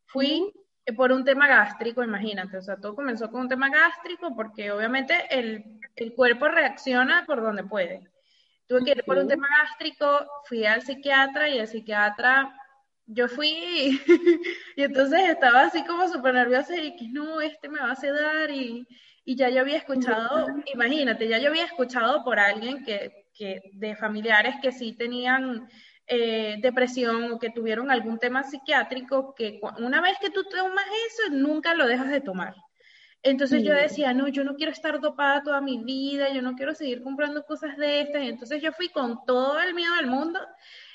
[0.06, 0.52] fui
[0.96, 5.14] por un tema gástrico, imagínate, o sea, todo comenzó con un tema gástrico porque obviamente
[5.30, 8.08] el, el cuerpo reacciona por donde puede.
[8.68, 12.54] Tuve que ir por un tema gástrico, fui al psiquiatra y el psiquiatra,
[13.06, 13.98] yo fui
[14.76, 18.50] y entonces estaba así como súper nerviosa y que no, este me va a sedar
[18.50, 18.86] y,
[19.24, 23.96] y ya yo había escuchado, imagínate, ya yo había escuchado por alguien que, que de
[23.96, 25.66] familiares que sí tenían
[26.06, 31.34] eh, depresión o que tuvieron algún tema psiquiátrico, que una vez que tú tomas eso,
[31.34, 32.54] nunca lo dejas de tomar.
[33.22, 36.74] Entonces yo decía, no, yo no quiero estar dopada toda mi vida, yo no quiero
[36.74, 38.22] seguir comprando cosas de estas.
[38.22, 40.40] Entonces yo fui con todo el miedo del mundo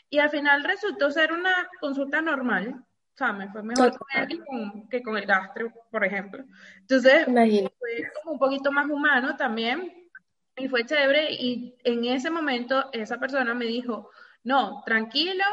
[0.09, 2.75] y al final resultó ser una consulta normal.
[3.13, 3.91] O sea, me fue mejor
[4.89, 6.43] que con, el gastro, por ejemplo.
[6.79, 10.09] Entonces fue como un poquito más humano también
[10.55, 11.31] y fue chévere.
[11.31, 14.09] Y en ese momento esa persona me dijo,
[14.43, 15.43] no, tranquilo,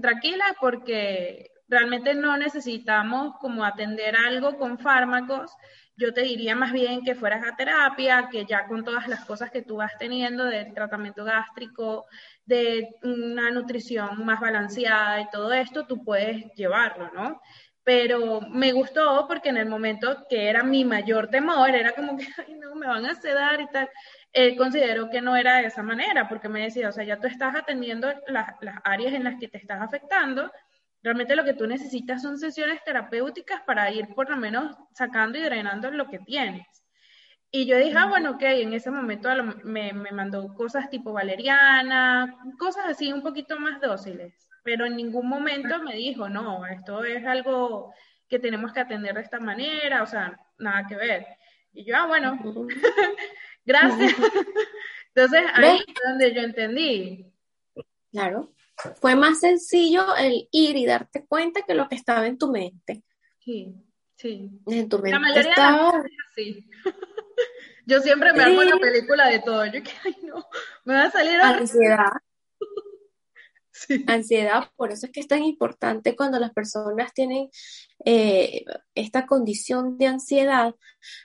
[0.00, 5.52] tranquila porque realmente no necesitamos como atender algo con fármacos,
[6.00, 9.50] yo te diría más bien que fueras a terapia, que ya con todas las cosas
[9.50, 12.06] que tú vas teniendo del tratamiento gástrico,
[12.46, 17.40] de una nutrición más balanceada y todo esto, tú puedes llevarlo, ¿no?
[17.84, 22.26] Pero me gustó porque en el momento que era mi mayor temor, era como que,
[22.60, 23.90] no, me van a sedar y tal,
[24.32, 27.26] él consideró que no era de esa manera, porque me decía, o sea, ya tú
[27.26, 30.50] estás atendiendo las, las áreas en las que te estás afectando,
[31.02, 35.42] Realmente lo que tú necesitas son sesiones terapéuticas para ir por lo menos sacando y
[35.42, 36.66] drenando lo que tienes.
[37.50, 39.28] Y yo dije, ah, bueno, ok, en ese momento
[39.64, 45.28] me, me mandó cosas tipo valeriana, cosas así un poquito más dóciles, pero en ningún
[45.28, 47.92] momento me dijo, no, esto es algo
[48.28, 51.26] que tenemos que atender de esta manera, o sea, nada que ver.
[51.72, 52.38] Y yo, ah, bueno,
[53.64, 54.14] gracias.
[55.14, 57.26] Entonces ahí es donde yo entendí.
[58.12, 58.52] Claro
[59.00, 63.02] fue más sencillo el ir y darte cuenta que lo que estaba en tu mente.
[63.38, 63.74] Sí,
[64.16, 64.50] sí.
[64.66, 66.02] En tu mente la mayoría estaba...
[66.02, 66.68] de sí.
[67.86, 69.66] Yo siempre me hago una película de todo.
[69.66, 70.46] Yo que, ay, no,
[70.84, 72.12] me va a salir ansiedad.
[74.06, 77.48] Ansiedad, por eso es que es tan importante cuando las personas tienen
[78.04, 78.64] eh,
[78.94, 80.74] esta condición de ansiedad,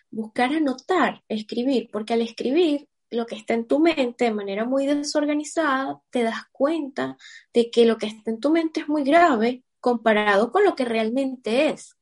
[0.09, 4.85] buscar anotar, escribir, porque al escribir lo que está en tu mente de manera muy
[4.85, 7.17] desorganizada, te das cuenta
[7.53, 10.85] de que lo que está en tu mente es muy grave comparado con lo que
[10.85, 11.95] realmente es.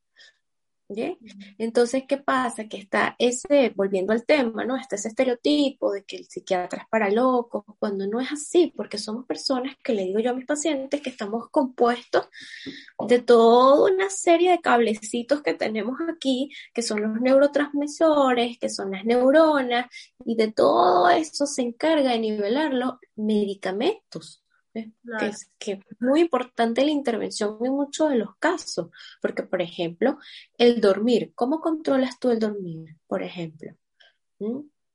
[1.58, 2.68] Entonces, ¿qué pasa?
[2.68, 4.78] Que está ese, volviendo al tema, ¿no?
[4.78, 8.98] Está ese estereotipo de que el psiquiatra es para locos, cuando no es así, porque
[8.98, 12.28] somos personas que le digo yo a mis pacientes que estamos compuestos
[13.08, 18.92] de toda una serie de cablecitos que tenemos aquí, que son los neurotransmisores, que son
[18.92, 19.88] las neuronas,
[20.26, 24.43] y de todo eso se encarga de nivelarlo medicamentos.
[24.74, 24.92] Que,
[25.28, 28.90] es, que muy importante la intervención en muchos de los casos,
[29.22, 30.18] porque por ejemplo,
[30.58, 32.98] el dormir, ¿cómo controlas tú el dormir?
[33.06, 33.76] Por ejemplo,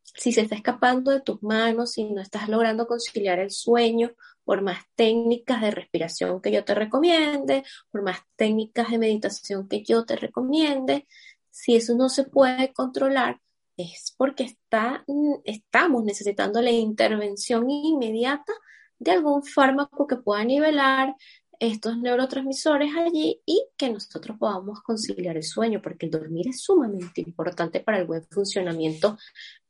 [0.03, 4.13] si se está escapando de tus manos, si no estás logrando conciliar el sueño,
[4.45, 9.85] por más técnicas de respiración que yo te recomiende, por más técnicas de meditación que
[9.85, 11.07] yo te recomiende,
[11.51, 13.41] si eso no se puede controlar,
[13.77, 15.05] es porque está,
[15.45, 18.53] estamos necesitando la intervención inmediata
[18.99, 21.15] de algún fármaco que pueda nivelar
[21.61, 27.21] estos neurotransmisores allí y que nosotros podamos conciliar el sueño, porque el dormir es sumamente
[27.21, 29.19] importante para el buen funcionamiento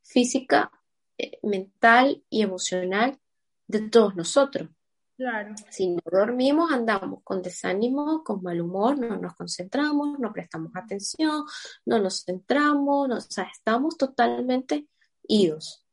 [0.03, 0.71] física,
[1.17, 3.19] eh, mental y emocional
[3.67, 4.69] de todos nosotros.
[5.17, 5.53] Claro.
[5.69, 11.43] Si no dormimos, andamos con desánimo, con mal humor, no nos concentramos, no prestamos atención,
[11.85, 14.87] no nos centramos, o sea, estamos totalmente
[15.27, 15.85] idos.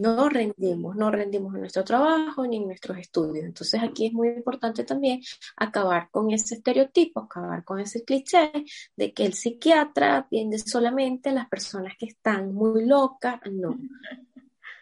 [0.00, 3.44] No rendimos, no rendimos en nuestro trabajo ni en nuestros estudios.
[3.44, 5.20] Entonces aquí es muy importante también
[5.56, 8.52] acabar con ese estereotipo, acabar con ese cliché
[8.96, 13.40] de que el psiquiatra atiende solamente a las personas que están muy locas.
[13.50, 13.76] No.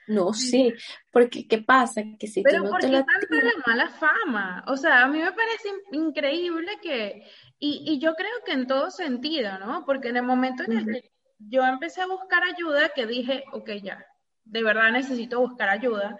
[0.07, 0.75] No, sí,
[1.11, 2.03] porque ¿qué pasa?
[2.19, 3.05] Que si Pero tú no te la...
[3.05, 4.65] tanta la mala fama?
[4.67, 7.27] O sea, a mí me parece increíble que,
[7.59, 9.85] y, y yo creo que en todo sentido, ¿no?
[9.87, 13.71] Porque en el momento en el que yo empecé a buscar ayuda, que dije, ok,
[13.83, 14.05] ya,
[14.45, 16.19] de verdad necesito buscar ayuda,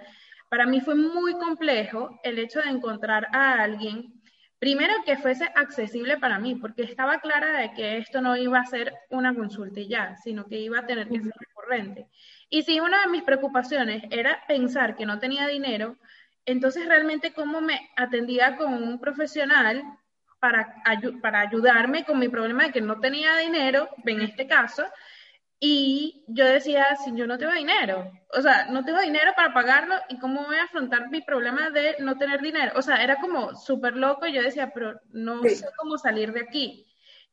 [0.49, 4.21] para mí fue muy complejo el hecho de encontrar a alguien,
[4.59, 8.67] primero que fuese accesible para mí, porque estaba clara de que esto no iba a
[8.67, 12.07] ser una consulta y ya, sino que iba a tener que ser recurrente.
[12.49, 15.97] Y si una de mis preocupaciones era pensar que no tenía dinero,
[16.47, 19.83] entonces realmente cómo me atendía con un profesional
[20.39, 20.75] para,
[21.21, 24.85] para ayudarme con mi problema de que no tenía dinero, en este caso,
[25.67, 29.95] y yo decía, si yo no tengo dinero, o sea, no tengo dinero para pagarlo,
[30.11, 32.73] ¿y cómo voy a afrontar mi problema de no tener dinero?
[32.77, 36.43] O sea, era como súper loco y yo decía, pero no sé cómo salir de
[36.43, 36.87] aquí.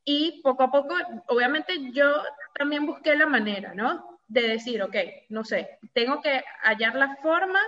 [0.06, 0.96] Y poco a poco,
[1.28, 2.24] obviamente yo
[2.58, 4.22] también busqué la manera, ¿no?
[4.30, 4.96] De decir, ok,
[5.28, 7.60] no sé, tengo que hallar la forma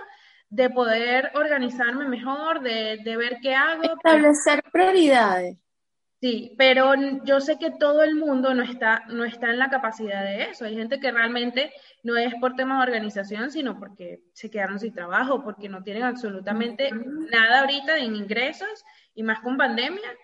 [0.48, 3.82] de poder organizarme mejor, de, de ver qué hago.
[3.82, 5.58] Establecer prioridades.
[6.24, 10.24] Sí, pero yo sé que todo el mundo no está, no está en la capacidad
[10.24, 10.64] de eso.
[10.64, 11.70] Hay gente que realmente
[12.02, 16.04] no es por temas de organización, sino porque se quedaron sin trabajo, porque no tienen
[16.04, 16.90] absolutamente
[17.30, 20.16] nada ahorita de ingresos y más con pandemia.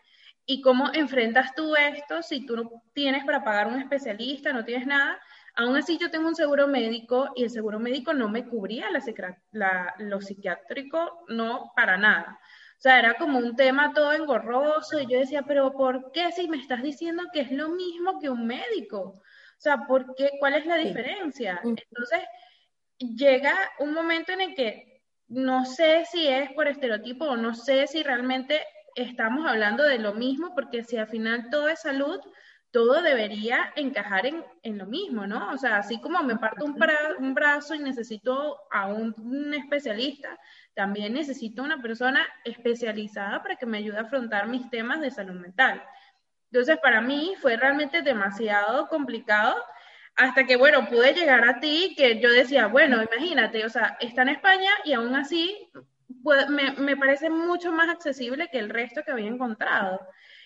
[0.46, 4.86] ¿Y cómo enfrentas tú esto si tú no tienes para pagar un especialista, no tienes
[4.86, 5.20] nada?
[5.54, 8.86] Aún así yo tengo un seguro médico y el seguro médico no me cubría
[9.52, 12.40] la, lo psiquiátrico, no para nada.
[12.80, 16.48] O sea, era como un tema todo engorroso y yo decía, pero ¿por qué si
[16.48, 19.00] me estás diciendo que es lo mismo que un médico?
[19.00, 19.22] O
[19.58, 20.30] sea, ¿por qué?
[20.38, 21.60] ¿Cuál es la diferencia?
[21.62, 22.20] Entonces,
[22.98, 27.86] llega un momento en el que no sé si es por estereotipo o no sé
[27.86, 28.62] si realmente
[28.94, 32.18] estamos hablando de lo mismo, porque si al final todo es salud,
[32.70, 35.50] todo debería encajar en, en, lo mismo, ¿no?
[35.52, 36.78] O sea, así como me parto un,
[37.18, 40.38] un brazo y necesito a un, especialista,
[40.74, 45.34] también necesito una persona especializada para que me ayude a afrontar mis temas de salud
[45.34, 45.82] mental.
[46.52, 49.56] Entonces, para mí fue realmente demasiado complicado
[50.16, 54.22] hasta que, bueno, pude llegar a ti, que yo decía, bueno, imagínate, o sea, está
[54.22, 55.70] en España y aún así
[56.48, 60.00] me, me parece mucho más accesible que el resto que había encontrado.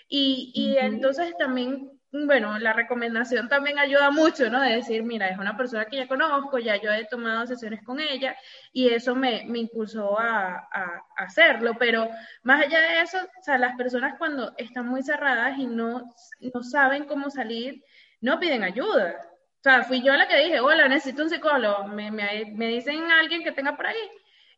[0.09, 1.91] Y, y entonces también
[2.27, 4.61] bueno, la recomendación también ayuda mucho, ¿no?
[4.61, 7.99] De decir, mira, es una persona que ya conozco, ya yo he tomado sesiones con
[7.99, 8.37] ella
[8.73, 11.75] y eso me, me impulsó a, a, hacerlo.
[11.79, 12.09] Pero
[12.45, 16.63] más allá de eso, o sea, las personas cuando están muy cerradas y no, no
[16.63, 17.83] saben cómo salir,
[18.21, 19.17] no piden ayuda.
[19.59, 21.89] O sea, fui yo la que dije, hola, necesito un psicólogo.
[21.89, 24.11] Me, me, me dicen alguien que tenga por ahí.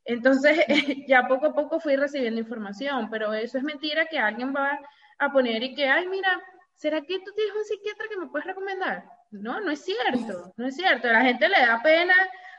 [0.04, 0.59] Entonces,
[1.09, 4.78] ya poco a poco fui recibiendo información, pero eso es mentira que alguien va
[5.18, 6.42] a poner y que, ay, mira,
[6.76, 9.04] ¿será que tú tienes un psiquiatra que me puedes recomendar?
[9.30, 11.08] No, no es cierto, no es cierto.
[11.08, 12.14] A la gente le da pena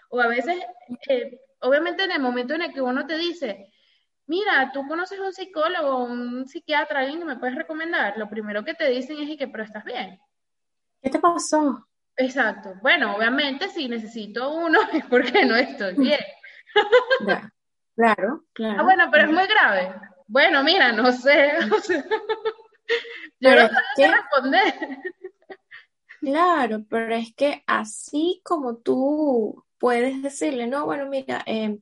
[0.10, 0.58] o a veces,
[1.08, 3.72] eh, obviamente en el momento en el que uno te dice,
[4.26, 8.64] mira, tú conoces a un psicólogo, un psiquiatra, alguien que me puedes recomendar, lo primero
[8.64, 10.20] que te dicen es y que, pero estás bien.
[11.02, 11.88] ¿Qué te pasó?
[12.16, 12.74] Exacto.
[12.82, 16.20] Bueno, obviamente si necesito uno es porque no estoy bien.
[17.96, 18.80] claro, claro.
[18.80, 19.94] Ah, bueno, pero es muy grave.
[20.28, 21.54] Bueno, mira, no sé.
[23.40, 25.00] yo no qué responder.
[26.20, 31.80] Claro, pero es que así como tú puedes decirle, no, bueno, mira, eh,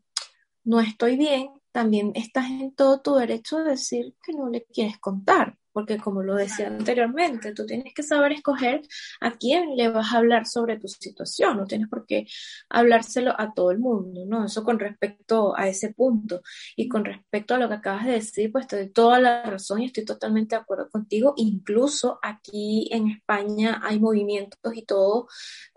[0.64, 5.00] no estoy bien, también estás en todo tu derecho de decir que no le quieres
[5.00, 8.82] contar, porque como lo decía anteriormente, tú tienes que saber escoger
[9.20, 12.28] a quién le vas a hablar sobre tu situación, no tienes por qué
[12.70, 14.46] hablárselo a todo el mundo, ¿no?
[14.46, 16.42] Eso con respecto a ese punto.
[16.78, 19.82] Y con respecto a lo que acabas de decir, pues te doy toda la razón
[19.82, 21.34] y estoy totalmente de acuerdo contigo.
[21.36, 25.28] Incluso aquí en España hay movimientos y todo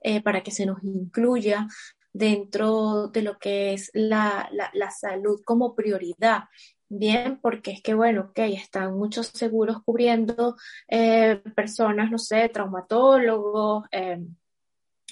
[0.05, 1.67] eh, para que se nos incluya
[2.13, 6.45] dentro de lo que es la, la, salud como prioridad.
[6.91, 10.57] Bien, porque es que, bueno, ok, están muchos seguros cubriendo
[10.89, 14.19] eh, personas, no sé, traumatólogos, eh,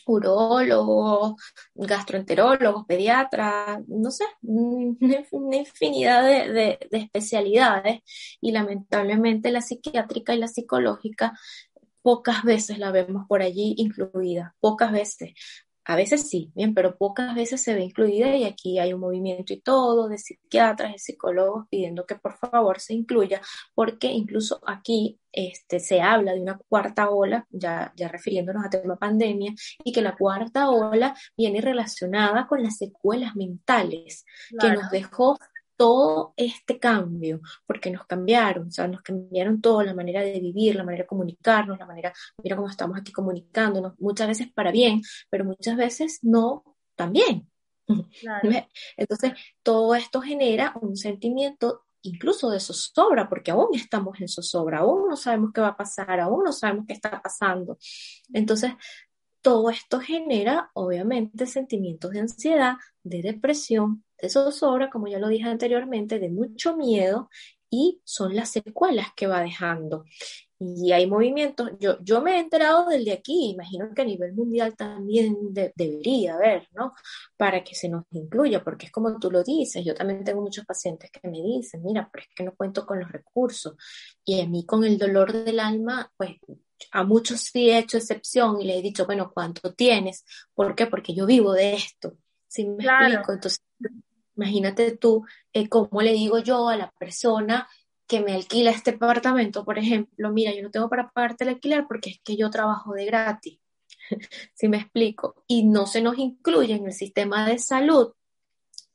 [0.06, 1.34] urólogos,
[1.74, 8.00] gastroenterólogos, pediatras, no sé, una infinidad de, de, de, especialidades
[8.40, 11.34] y lamentablemente la psiquiátrica y la psicológica
[12.02, 15.34] pocas veces la vemos por allí incluida, pocas veces.
[15.88, 19.52] A veces sí, bien, pero pocas veces se ve incluida y aquí hay un movimiento
[19.52, 23.40] y todo de psiquiatras y psicólogos pidiendo que por favor se incluya,
[23.72, 28.96] porque incluso aquí este, se habla de una cuarta ola, ya, ya refiriéndonos a tema
[28.96, 29.52] pandemia,
[29.84, 34.24] y que la cuarta ola viene relacionada con las secuelas mentales
[34.58, 35.38] que nos dejó
[35.76, 40.74] todo este cambio, porque nos cambiaron, o sea, nos cambiaron todo, la manera de vivir,
[40.74, 42.12] la manera de comunicarnos, la manera,
[42.42, 46.64] mira cómo estamos aquí comunicándonos, muchas veces para bien, pero muchas veces no
[46.94, 47.50] tan bien.
[48.96, 55.08] Entonces, todo esto genera un sentimiento incluso de zozobra, porque aún estamos en zozobra, aún
[55.08, 57.78] no sabemos qué va a pasar, aún no sabemos qué está pasando.
[58.32, 58.72] Entonces,
[59.40, 65.48] todo esto genera, obviamente, sentimientos de ansiedad, de depresión, de zozobra, como ya lo dije
[65.48, 67.28] anteriormente, de mucho miedo
[67.70, 70.04] y son las secuelas que va dejando.
[70.58, 74.32] Y hay movimientos, yo, yo me he enterado del de aquí, imagino que a nivel
[74.32, 76.94] mundial también debería haber, ¿no?
[77.36, 80.64] Para que se nos incluya, porque es como tú lo dices, yo también tengo muchos
[80.64, 83.74] pacientes que me dicen, mira, pero es que no cuento con los recursos.
[84.24, 86.36] Y a mí con el dolor del alma, pues
[86.92, 90.24] a muchos sí he hecho excepción y le he dicho, bueno, ¿cuánto tienes?
[90.54, 90.86] ¿Por qué?
[90.86, 92.16] Porque yo vivo de esto.
[92.48, 93.32] ¿Sí me explico?
[93.32, 93.60] Entonces,
[94.36, 97.68] Imagínate tú eh, cómo le digo yo a la persona
[98.06, 101.86] que me alquila este apartamento, por ejemplo, mira, yo no tengo para pagarte el alquiler
[101.88, 103.58] porque es que yo trabajo de gratis,
[104.54, 108.12] si me explico, y no se nos incluye en el sistema de salud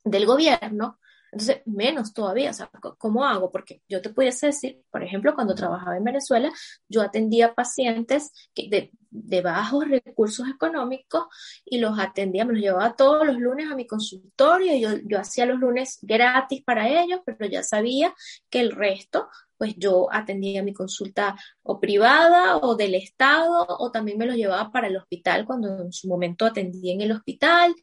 [0.04, 0.98] del gobierno,
[1.32, 3.50] entonces, menos todavía, o sea, ¿cómo hago?
[3.50, 6.52] Porque yo te pudiese decir, por ejemplo, cuando trabajaba en Venezuela,
[6.88, 11.24] yo atendía pacientes de, bajos recursos económicos
[11.64, 15.46] y los atendía, me los llevaba todos los lunes a mi consultorio, yo, yo hacía
[15.46, 18.14] los lunes gratis para ellos, pero ya sabía
[18.50, 24.18] que el resto pues yo atendía mi consulta o privada o del Estado o también
[24.18, 27.74] me los llevaba para el hospital cuando en su momento atendía en el hospital,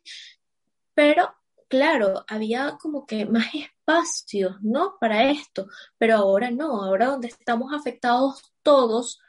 [0.94, 1.39] pero
[1.70, 4.98] claro, había como que más espacios, ¿no?
[5.00, 5.68] Para esto,
[5.98, 9.20] pero ahora no, ahora donde estamos afectados todos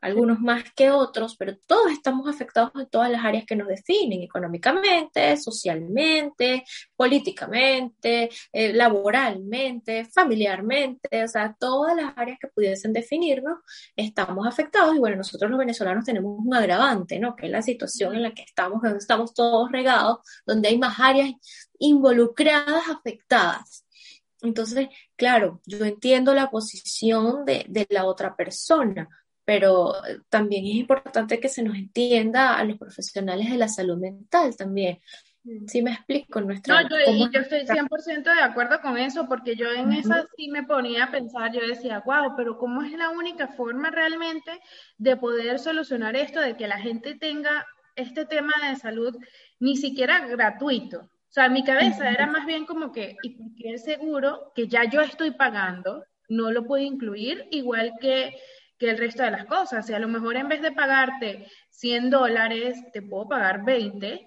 [0.00, 4.22] algunos más que otros, pero todos estamos afectados en todas las áreas que nos definen,
[4.22, 6.64] económicamente, socialmente,
[6.96, 13.58] políticamente, eh, laboralmente, familiarmente, o sea, todas las áreas que pudiesen definirnos,
[13.96, 17.36] estamos afectados y bueno, nosotros los venezolanos tenemos un agravante, ¿no?
[17.36, 20.98] Que es la situación en la que estamos, donde estamos todos regados, donde hay más
[20.98, 21.30] áreas
[21.78, 23.84] involucradas, afectadas.
[24.42, 29.08] Entonces, claro, yo entiendo la posición de, de la otra persona,
[29.50, 29.94] pero
[30.28, 35.00] también es importante que se nos entienda a los profesionales de la salud mental también.
[35.42, 35.66] Mm.
[35.66, 36.40] ¿Sí me explico?
[36.40, 40.50] Nuestra, no, yo, yo estoy 100% de acuerdo con eso, porque yo en esa sí
[40.50, 44.52] me ponía a pensar, yo decía, wow, pero ¿cómo es la única forma realmente
[44.98, 49.16] de poder solucionar esto, de que la gente tenga este tema de salud
[49.58, 51.00] ni siquiera gratuito?
[51.00, 54.52] O sea, en mi cabeza era más bien como que, ¿y por qué el seguro
[54.54, 57.48] que ya yo estoy pagando no lo puede incluir?
[57.50, 58.36] Igual que
[58.80, 59.88] que el resto de las cosas.
[59.90, 64.26] Y a lo mejor en vez de pagarte 100 dólares, te puedo pagar 20,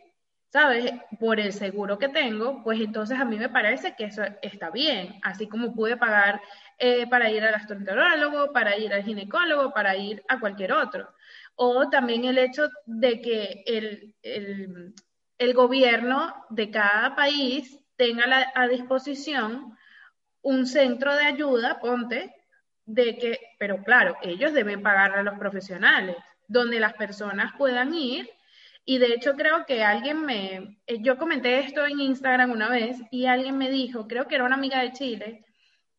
[0.49, 0.93] ¿sabes?
[1.19, 5.19] Por el seguro que tengo, pues entonces a mí me parece que eso está bien.
[5.23, 6.39] Así como pude pagar
[6.77, 11.09] eh, para ir al gastroenterólogo, para ir al ginecólogo, para ir a cualquier otro.
[11.55, 19.75] O también el hecho de que el, el, gobierno de cada país tenga a disposición
[20.43, 22.33] un centro de ayuda, ponte,
[22.86, 26.17] de que, pero claro, ellos deben pagar a los profesionales,
[26.47, 28.29] donde las personas puedan ir.
[28.86, 32.97] Y de hecho creo que alguien me, eh, yo comenté esto en Instagram una vez
[33.11, 35.45] y alguien me dijo, creo que era una amiga de Chile,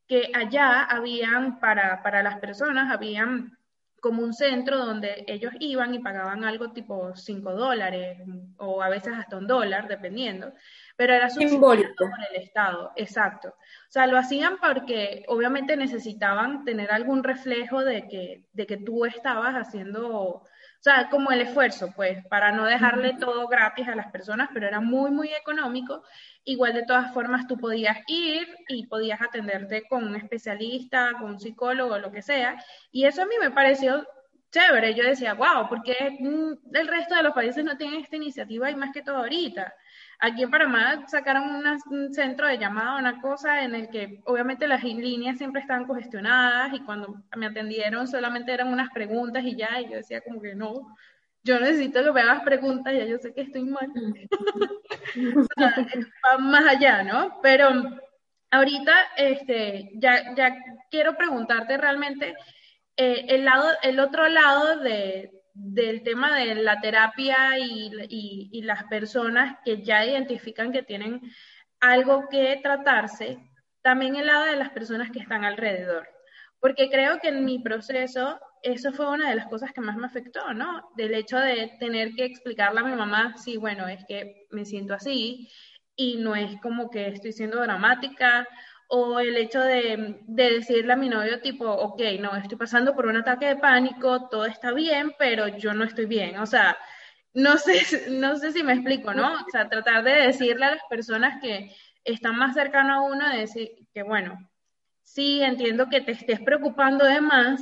[0.07, 3.57] que allá habían, para, para las personas, habían
[4.01, 8.18] como un centro donde ellos iban y pagaban algo tipo 5 dólares
[8.59, 10.53] o a veces hasta un dólar, dependiendo,
[10.97, 13.49] pero era simbólico por el Estado, exacto.
[13.49, 19.05] O sea, lo hacían porque obviamente necesitaban tener algún reflejo de que, de que tú
[19.05, 20.47] estabas haciendo, o
[20.80, 24.80] sea, como el esfuerzo, pues, para no dejarle todo gratis a las personas, pero era
[24.80, 26.05] muy, muy económico.
[26.45, 31.40] Igual de todas formas tú podías ir y podías atenderte con un especialista, con un
[31.40, 32.62] psicólogo, lo que sea.
[32.92, 34.07] Y eso a mí me pareció
[34.55, 34.95] chévere.
[34.95, 38.76] Yo decía, wow, porque mm, el resto de los países no tienen esta iniciativa y
[38.76, 39.74] más que todo ahorita.
[40.21, 44.85] Aquí en Panamá sacaron un centro de llamada, una cosa en el que obviamente las
[44.85, 49.91] líneas siempre estaban congestionadas y cuando me atendieron solamente eran unas preguntas y ya, y
[49.91, 50.97] yo decía como que no,
[51.43, 53.93] yo necesito que me hagas preguntas, ya yo sé que estoy mal.
[56.41, 57.39] más allá, ¿no?
[57.43, 57.69] Pero
[58.51, 60.57] ahorita, este, ya, ya
[60.91, 62.35] quiero preguntarte realmente
[62.97, 67.90] eh, el lado, el otro lado de, del tema de la terapia y,
[68.50, 71.20] y, las personas que ya identifican que tienen
[71.80, 73.38] algo que tratarse,
[73.80, 76.09] también el lado de las personas que están alrededor.
[76.59, 80.07] Porque creo que en mi proceso eso fue una de las cosas que más me
[80.07, 80.90] afectó, ¿no?
[80.96, 84.94] Del hecho de tener que explicarle a mi mamá, sí, bueno, es que me siento
[84.94, 85.48] así
[85.94, 88.48] y no es como que estoy siendo dramática
[88.97, 93.16] o el hecho de, decirle a mi novio tipo, ok, no, estoy pasando por un
[93.16, 96.38] ataque de pánico, todo está bien, pero yo no estoy bien.
[96.38, 96.76] O sea,
[97.32, 97.80] no sé,
[98.11, 99.32] no sé si me explico, ¿no?
[99.34, 101.74] O sea, tratar de decirle a las personas que
[102.05, 104.38] están más cercanas a uno, de decir que, bueno,
[105.03, 107.61] sí, entiendo que te estés preocupando de más,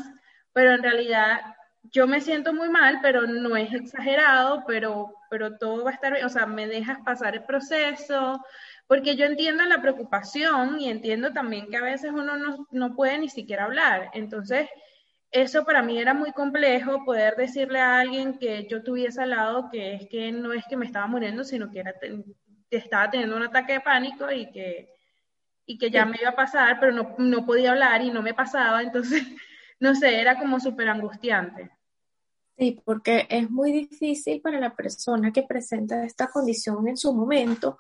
[0.53, 1.41] pero en realidad
[1.85, 6.13] yo me siento muy mal, pero no es exagerado, pero, pero todo va a estar
[6.13, 8.39] bien, o sea, me dejas pasar el proceso,
[8.93, 13.19] porque yo entiendo la preocupación y entiendo también que a veces uno no, no puede
[13.19, 14.11] ni siquiera hablar.
[14.13, 14.69] Entonces,
[15.31, 19.71] eso para mí era muy complejo, poder decirle a alguien que yo tuviese al lado
[19.73, 23.35] que es que no es que me estaba muriendo, sino que, era, que estaba teniendo
[23.35, 24.91] un ataque de pánico y que,
[25.65, 28.35] y que ya me iba a pasar, pero no, no podía hablar y no me
[28.35, 28.83] pasaba.
[28.83, 29.23] Entonces,
[29.81, 31.71] no sé, era como súper angustiante.
[32.59, 37.79] Sí, porque es muy difícil para la persona que presenta esta condición en su momento,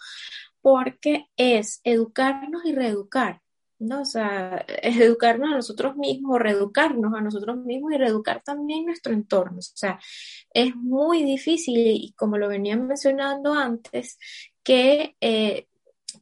[0.62, 3.42] porque es educarnos y reeducar,
[3.78, 4.02] ¿no?
[4.02, 9.12] O sea, es educarnos a nosotros mismos, reeducarnos a nosotros mismos y reeducar también nuestro
[9.12, 9.58] entorno.
[9.58, 10.00] O sea,
[10.54, 14.18] es muy difícil y como lo venían mencionando antes,
[14.62, 15.66] que eh,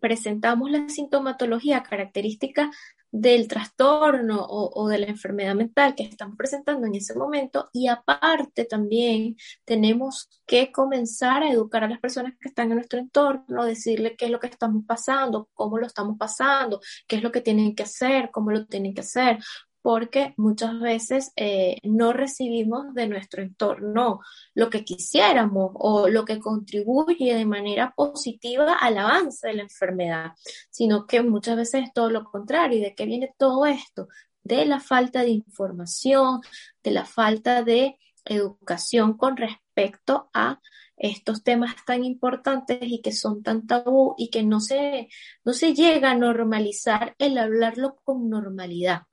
[0.00, 2.70] presentamos la sintomatología característica
[3.12, 7.68] del trastorno o, de la enfermedad mental que estamos presentando en ese momento.
[7.72, 12.98] Y aparte también tenemos que comenzar a educar a las personas que están en nuestro
[12.98, 17.32] entorno, decirle qué es lo que estamos pasando, cómo lo estamos pasando, qué es lo
[17.32, 19.38] que tienen que hacer, cómo lo tienen que hacer,
[19.82, 24.20] porque muchas veces eh, no recibimos de nuestro entorno
[24.54, 30.32] lo que quisiéramos o lo que contribuye de manera positiva al avance de la enfermedad,
[30.70, 32.78] sino que muchas veces es todo lo contrario.
[32.78, 34.08] ¿Y de qué viene todo esto?
[34.42, 36.40] De la falta de información,
[36.82, 40.60] de la falta de educación con respecto a
[41.00, 45.08] estos temas tan importantes y que son tan tabú y que no se,
[45.44, 49.04] no se llega a normalizar el hablarlo con normalidad.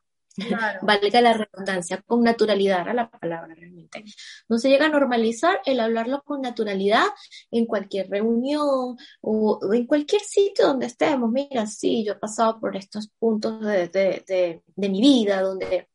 [0.82, 4.04] Valga la redundancia, con naturalidad a la palabra realmente.
[4.48, 7.06] No se llega a normalizar el hablarlo con naturalidad
[7.52, 11.32] en cualquier reunión o, en cualquier sitio donde estemos.
[11.32, 15.88] Mira, sí, yo he pasado por estos puntos de, de, de mi vida donde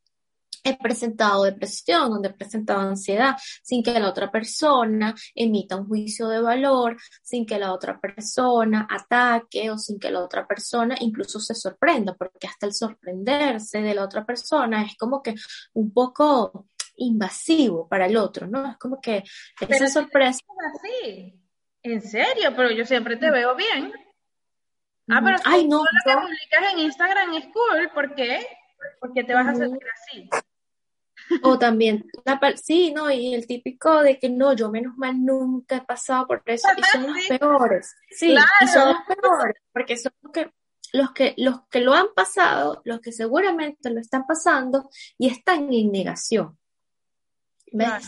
[0.63, 6.27] he presentado depresión, donde he presentado ansiedad, sin que la otra persona emita un juicio
[6.27, 11.39] de valor, sin que la otra persona ataque o sin que la otra persona incluso
[11.39, 15.35] se sorprenda, porque hasta el sorprenderse de la otra persona es como que
[15.73, 18.71] un poco invasivo para el otro, ¿no?
[18.71, 19.23] Es como que
[19.59, 20.39] esa sorpresa.
[20.75, 21.39] así.
[21.81, 23.91] En serio, pero yo siempre te veo bien.
[25.09, 28.47] Ah, pero Ay, no, lo que publicas en Instagram es cool, ¿por qué?
[29.01, 30.29] Porque te vas a sentir así.
[31.41, 33.09] O también, la, sí, ¿no?
[33.09, 36.67] Y el típico de que no, yo menos mal nunca he pasado por eso.
[36.77, 37.95] Y son los peores.
[38.09, 40.51] Sí, y son los peores, porque son los que,
[40.91, 45.71] los que, los que lo han pasado, los que seguramente lo están pasando y están
[45.73, 46.57] en negación.
[47.71, 48.05] ¿Ves?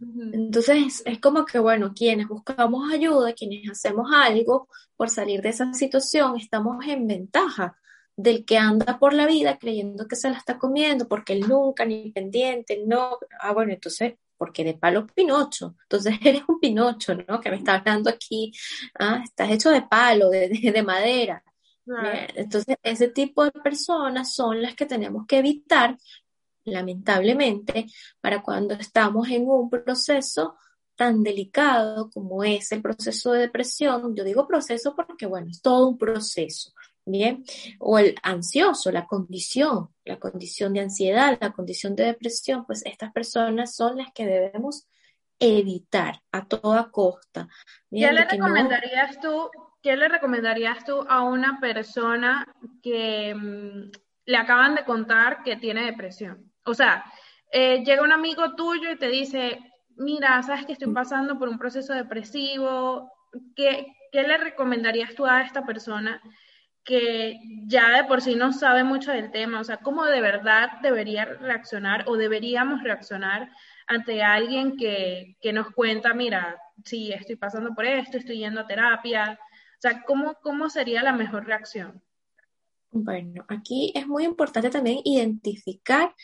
[0.00, 5.72] Entonces es como que, bueno, quienes buscamos ayuda, quienes hacemos algo por salir de esa
[5.74, 7.76] situación, estamos en ventaja
[8.18, 11.84] del que anda por la vida creyendo que se la está comiendo porque él nunca
[11.84, 15.76] ni pendiente, no, ah bueno, entonces porque de palo Pinocho.
[15.82, 17.40] Entonces eres un Pinocho, ¿no?
[17.40, 18.52] Que me está hablando aquí,
[18.98, 21.42] ah, estás hecho de palo, de, de, madera.
[22.34, 25.96] Entonces, ese tipo de personas son las que tenemos que evitar,
[26.64, 27.86] lamentablemente,
[28.20, 30.56] para cuando estamos en un proceso
[30.96, 34.14] tan delicado como es el proceso de depresión.
[34.14, 36.72] Yo digo proceso porque, bueno, es todo un proceso.
[37.10, 37.42] Bien,
[37.78, 43.12] o el ansioso, la condición, la condición de ansiedad, la condición de depresión, pues estas
[43.12, 44.86] personas son las que debemos
[45.38, 47.48] evitar a toda costa.
[47.90, 49.50] ¿Qué le recomendarías tú?
[49.82, 52.46] ¿Qué le recomendarías tú a una persona
[52.82, 53.90] que mm,
[54.26, 56.52] le acaban de contar que tiene depresión?
[56.64, 57.10] O sea,
[57.50, 59.60] eh, llega un amigo tuyo y te dice,
[59.96, 63.10] mira, sabes que estoy pasando por un proceso depresivo.
[63.56, 66.20] ¿Qué, qué le recomendarías tú a esta persona?
[66.88, 70.70] Que ya de por sí no sabe mucho del tema, o sea, cómo de verdad
[70.82, 73.52] debería reaccionar o deberíamos reaccionar
[73.86, 79.38] ante alguien que, nos cuenta, mira, sí, estoy pasando por esto, estoy yendo a terapia,
[79.38, 82.02] o sea, ¿cómo, cómo sería la mejor reacción?
[82.90, 86.14] Bueno, aquí es muy importante también identificar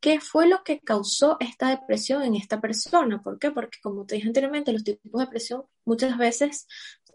[0.00, 3.22] qué fue lo que causó esta depresión en esta persona.
[3.22, 3.52] ¿Por qué?
[3.52, 6.66] Porque como te dije anteriormente, los tipos de depresión muchas veces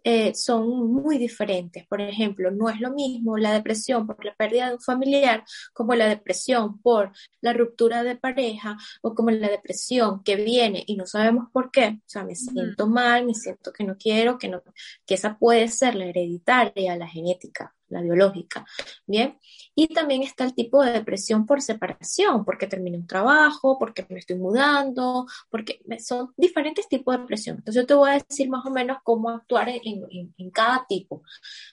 [0.07, 1.87] eh, son muy diferentes.
[1.87, 5.43] Por ejemplo, no es lo mismo la depresión por la pérdida de un familiar
[5.73, 10.95] como la depresión por la ruptura de pareja o como la depresión que viene y
[10.95, 11.97] no sabemos por qué.
[11.97, 14.61] O sea, me siento mal, me siento que no quiero, que no,
[15.07, 18.65] que esa puede ser la hereditaria, la genética la biológica,
[19.05, 19.37] ¿bien?
[19.75, 24.19] Y también está el tipo de depresión por separación, porque terminé un trabajo, porque me
[24.19, 27.57] estoy mudando, porque son diferentes tipos de depresión.
[27.57, 31.23] Entonces yo te voy a decir más o menos cómo actuar en, en cada tipo.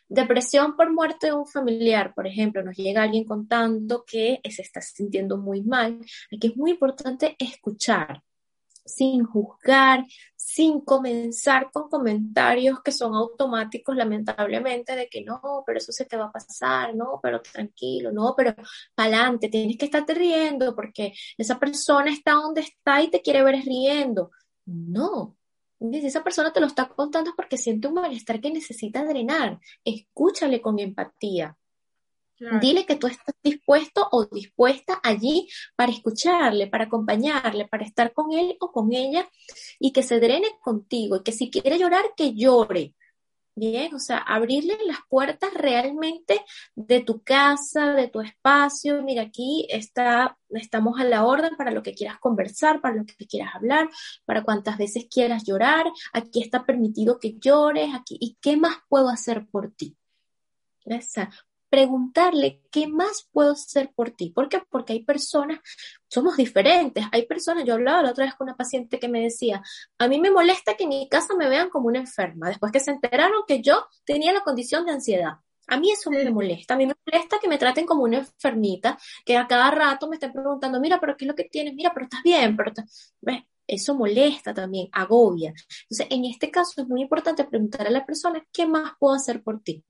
[0.08, 4.80] Depresión por muerte de un familiar, por ejemplo, nos llega alguien contando que se está
[4.80, 5.98] sintiendo muy mal.
[6.34, 8.22] Aquí es muy importante escuchar,
[8.84, 10.04] sin juzgar,
[10.36, 16.16] sin comenzar con comentarios que son automáticos, lamentablemente, de que no, pero eso se te
[16.16, 18.54] va a pasar, no, pero tranquilo, no, pero
[18.94, 23.42] para adelante, tienes que estarte riendo porque esa persona está donde está y te quiere
[23.42, 24.30] ver riendo.
[24.66, 25.36] No,
[25.80, 29.60] esa persona te lo está contando porque siente un malestar que necesita drenar.
[29.84, 31.56] Escúchale con empatía.
[32.60, 38.32] Dile que tú estás dispuesto o dispuesta allí para escucharle, para acompañarle, para estar con
[38.32, 39.28] él o con ella
[39.78, 42.94] y que se drene contigo y que si quiere llorar, que llore.
[43.54, 46.42] Bien, o sea, abrirle las puertas realmente
[46.74, 49.02] de tu casa, de tu espacio.
[49.02, 53.26] Mira, aquí está, estamos a la orden para lo que quieras conversar, para lo que
[53.26, 53.90] quieras hablar,
[54.24, 55.84] para cuantas veces quieras llorar.
[56.14, 58.16] Aquí está permitido que llores, aquí.
[58.20, 59.98] ¿Y qué más puedo hacer por ti?
[60.86, 61.30] Esa,
[61.72, 64.28] preguntarle qué más puedo hacer por ti.
[64.28, 64.60] ¿Por qué?
[64.68, 65.58] Porque hay personas,
[66.06, 67.06] somos diferentes.
[67.12, 69.62] Hay personas, yo hablaba la otra vez con una paciente que me decía,
[69.96, 72.80] a mí me molesta que en mi casa me vean como una enferma, después que
[72.80, 75.32] se enteraron que yo tenía la condición de ansiedad.
[75.66, 78.98] A mí eso me molesta, a mí me molesta que me traten como una enfermita,
[79.24, 81.72] que a cada rato me estén preguntando, mira, pero ¿qué es lo que tienes?
[81.72, 82.72] Mira, pero estás bien, pero
[83.22, 83.44] ¿ves?
[83.66, 85.54] Eso molesta también, agobia.
[85.88, 89.42] Entonces, en este caso es muy importante preguntar a la persona, ¿qué más puedo hacer
[89.42, 89.82] por ti?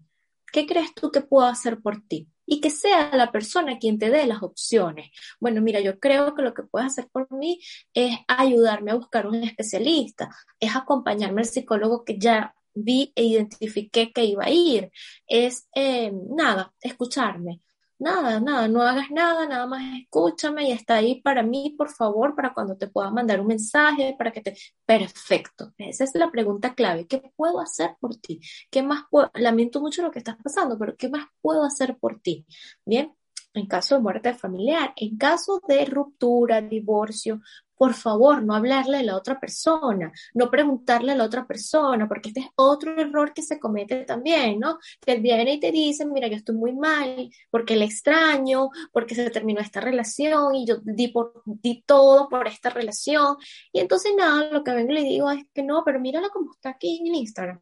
[0.52, 2.28] ¿Qué crees tú que puedo hacer por ti?
[2.44, 5.10] Y que sea la persona quien te dé las opciones.
[5.40, 7.60] Bueno, mira, yo creo que lo que puedes hacer por mí
[7.94, 10.30] es ayudarme a buscar un especialista,
[10.60, 14.90] es acompañarme al psicólogo que ya vi e identifiqué que iba a ir,
[15.26, 17.60] es eh, nada, escucharme,
[18.02, 22.34] nada, nada, no hagas nada, nada más escúchame y está ahí para mí, por favor,
[22.34, 24.56] para cuando te pueda mandar un mensaje, para que te...
[24.84, 27.06] Perfecto, esa es la pregunta clave.
[27.06, 28.40] ¿Qué puedo hacer por ti?
[28.70, 29.30] ¿Qué más puedo...
[29.34, 32.46] Lamento mucho lo que estás pasando, pero ¿qué más puedo hacer por ti?
[32.84, 33.14] Bien,
[33.54, 37.40] en caso de muerte familiar, en caso de ruptura, divorcio,
[37.82, 42.28] por favor, no hablarle a la otra persona, no preguntarle a la otra persona, porque
[42.28, 44.78] este es otro error que se comete también, ¿no?
[45.04, 49.28] Que viene y te dicen, mira, yo estoy muy mal, porque le extraño, porque se
[49.30, 53.36] terminó esta relación y yo di, por, di todo por esta relación.
[53.72, 56.52] Y entonces nada, lo que vengo y le digo es que no, pero mírala como
[56.52, 57.60] está aquí en Instagram.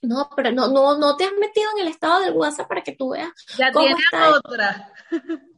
[0.00, 2.92] No, pero no, no, no te has metido en el estado del WhatsApp para que
[2.92, 3.30] tú veas.
[3.58, 3.94] Ya tiene
[4.38, 4.90] otra.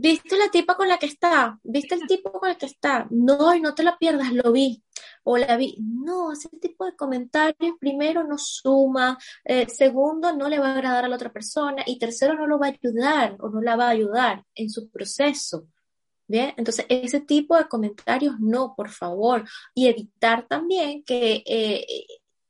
[0.00, 1.58] ¿Viste la tipa con la que está?
[1.64, 3.08] ¿Viste el tipo con el que está?
[3.10, 4.80] No, y no te la pierdas, lo vi.
[5.24, 5.76] O la vi.
[5.80, 9.18] No, ese tipo de comentarios, primero, no suma.
[9.44, 11.82] Eh, segundo, no le va a agradar a la otra persona.
[11.84, 14.88] Y tercero, no lo va a ayudar o no la va a ayudar en su
[14.88, 15.66] proceso.
[16.28, 19.48] Bien, entonces ese tipo de comentarios no, por favor.
[19.74, 21.86] Y evitar también que eh,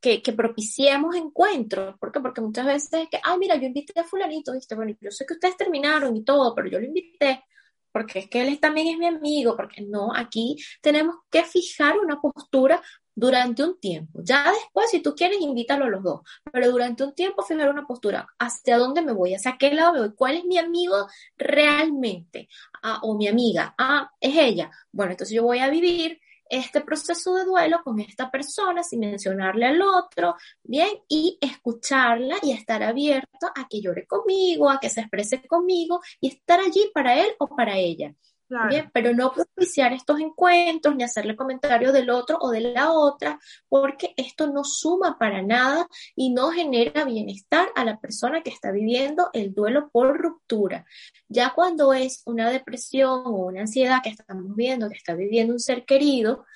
[0.00, 1.96] que, que, propiciemos encuentros.
[1.98, 2.20] ¿Por qué?
[2.20, 4.74] Porque muchas veces es que, ay, mira, yo invité a fulanito, ¿viste?
[4.74, 7.44] Bueno, yo sé que ustedes terminaron y todo, pero yo lo invité
[7.92, 12.20] porque es que él también es mi amigo, porque no, aquí tenemos que fijar una
[12.20, 12.80] postura
[13.14, 14.20] durante un tiempo.
[14.22, 16.20] Ya después, si tú quieres, invítalo a los dos,
[16.52, 18.28] pero durante un tiempo fijar una postura.
[18.38, 19.34] ¿Hacia dónde me voy?
[19.34, 20.14] ¿Hacia qué lado me voy?
[20.14, 22.48] ¿Cuál es mi amigo realmente?
[22.82, 23.74] Ah, o mi amiga.
[23.76, 24.70] Ah, es ella.
[24.92, 29.66] Bueno, entonces yo voy a vivir este proceso de duelo con esta persona sin mencionarle
[29.66, 35.00] al otro, bien, y escucharla y estar abierto a que llore conmigo, a que se
[35.00, 38.14] exprese conmigo y estar allí para él o para ella.
[38.68, 43.38] Bien, pero no propiciar estos encuentros ni hacerle comentario del otro o de la otra,
[43.68, 45.86] porque esto no suma para nada
[46.16, 50.86] y no genera bienestar a la persona que está viviendo el duelo por ruptura.
[51.28, 55.60] Ya cuando es una depresión o una ansiedad que estamos viendo, que está viviendo un
[55.60, 56.46] ser querido,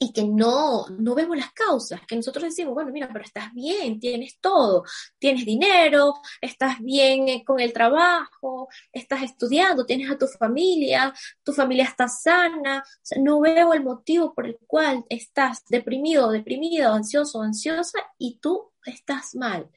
[0.00, 3.98] y que no, no vemos las causas, que nosotros decimos, bueno, mira, pero estás bien,
[3.98, 4.84] tienes todo,
[5.18, 11.52] tienes dinero, estás bien eh, con el trabajo, estás estudiando, tienes a tu familia, tu
[11.52, 12.84] familia está sana,
[13.16, 19.34] no veo el motivo por el cual estás deprimido, deprimido, ansioso, ansiosa y tú estás
[19.34, 19.68] mal.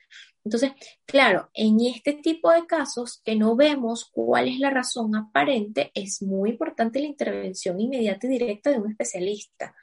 [0.43, 0.71] Entonces,
[1.05, 6.21] claro, en este tipo de casos que no vemos cuál es la razón aparente, es
[6.21, 9.75] muy importante la intervención inmediata y directa de un especialista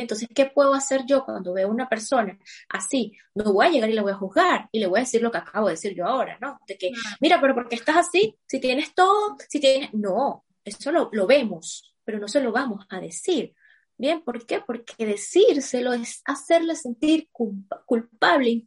[0.00, 2.38] entonces, ¿qué puedo hacer yo cuando veo a una persona
[2.68, 3.12] así?
[3.34, 5.30] No voy a llegar y la voy a juzgar y le voy a decir lo
[5.30, 6.58] que acabo de decir yo ahora, ¿no?
[6.66, 6.90] De que,
[7.20, 8.36] mira, pero ¿por qué estás así?
[8.46, 9.92] Si tienes todo, si tienes...
[9.94, 13.54] No, eso lo, vemos, pero no se lo vamos a decir.
[13.96, 14.60] Bien, ¿por qué?
[14.60, 18.66] Porque decírselo es hacerle sentir culpable,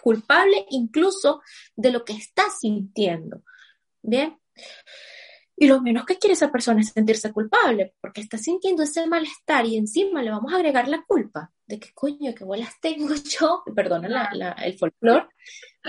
[0.00, 1.42] culpable incluso
[1.74, 3.42] de lo que está sintiendo.
[4.02, 4.38] Bien.
[5.60, 9.66] Y lo menos que quiere esa persona es sentirse culpable, porque está sintiendo ese malestar
[9.66, 13.62] y encima le vamos a agregar la culpa de que coño, qué bolas tengo yo,
[13.74, 14.08] perdona
[14.62, 15.28] el folclore,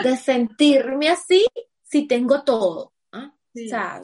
[0.03, 1.45] de sentirme así
[1.83, 2.93] si tengo todo.
[3.11, 3.31] ¿ah?
[3.33, 4.01] O sea,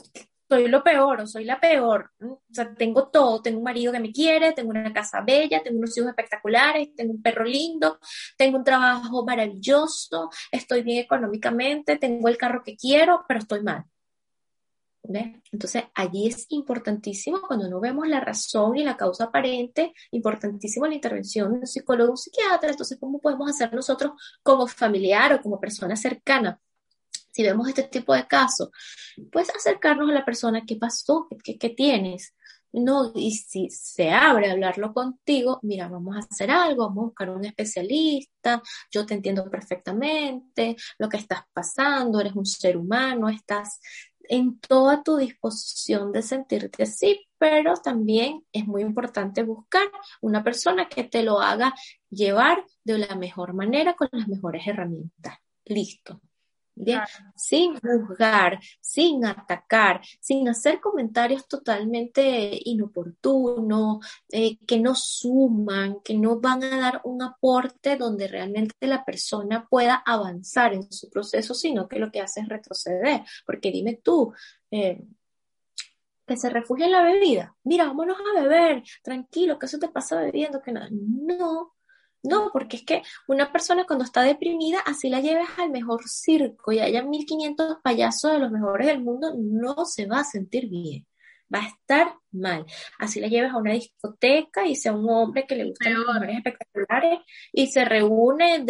[0.48, 2.12] soy lo peor o soy la peor.
[2.22, 5.80] O sea, tengo todo, tengo un marido que me quiere, tengo una casa bella, tengo
[5.80, 8.00] unos hijos espectaculares, tengo un perro lindo,
[8.38, 13.86] tengo un trabajo maravilloso, estoy bien económicamente, tengo el carro que quiero, pero estoy mal.
[15.52, 20.96] Entonces, allí es importantísimo cuando no vemos la razón y la causa aparente, importantísimo la
[20.96, 22.72] intervención de un psicólogo, un psiquiatra.
[22.72, 26.60] Entonces, ¿cómo podemos hacer nosotros como familiar o como persona cercana?
[27.32, 28.70] Si vemos este tipo de casos,
[29.32, 31.28] pues acercarnos a la persona, ¿qué pasó?
[31.44, 32.34] ¿Qué, qué tienes?
[32.78, 37.06] No, y si se abre a hablarlo contigo, mira, vamos a hacer algo, vamos a
[37.06, 43.30] buscar un especialista, yo te entiendo perfectamente lo que estás pasando, eres un ser humano,
[43.30, 43.80] estás
[44.30, 49.88] en toda tu disposición de sentirte así, pero también es muy importante buscar
[50.22, 51.74] una persona que te lo haga
[52.10, 55.38] llevar de la mejor manera con las mejores herramientas.
[55.66, 56.22] Listo.
[56.78, 57.02] Bien,
[57.38, 66.42] sin juzgar, sin atacar, sin hacer comentarios totalmente inoportunos, eh, que no suman, que no
[66.42, 71.88] van a dar un aporte donde realmente la persona pueda avanzar en su proceso, sino
[71.88, 73.22] que lo que hace es retroceder.
[73.46, 74.34] Porque dime tú,
[74.70, 75.02] eh,
[76.28, 77.56] que se refugia en la bebida.
[77.64, 80.90] Mira, vámonos a beber, tranquilo, que eso te pasa bebiendo, que nada.
[80.92, 81.75] No,
[82.26, 86.72] no, porque es que una persona cuando está deprimida, así la lleves al mejor circo
[86.72, 91.06] y haya 1500 payasos de los mejores del mundo, no se va a sentir bien.
[91.54, 92.66] Va a estar mal.
[92.98, 96.38] Así la lleves a una discoteca y sea un hombre que le gustan las mujeres
[96.38, 97.20] espectaculares
[97.54, 98.66] y se reúne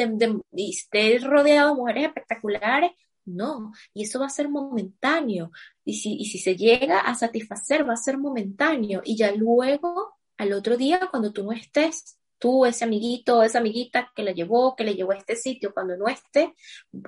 [0.51, 2.91] y esté rodeado de mujeres espectaculares.
[3.26, 5.51] No, y eso va a ser momentáneo.
[5.84, 9.01] Y si, y si se llega a satisfacer, va a ser momentáneo.
[9.03, 14.11] Y ya luego, al otro día, cuando tú no estés tú, ese amiguito, esa amiguita
[14.15, 16.53] que la llevó, que le llevó a este sitio cuando no esté,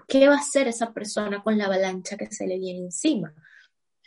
[0.07, 3.33] ¿qué va a hacer esa persona con la avalancha que se le viene encima?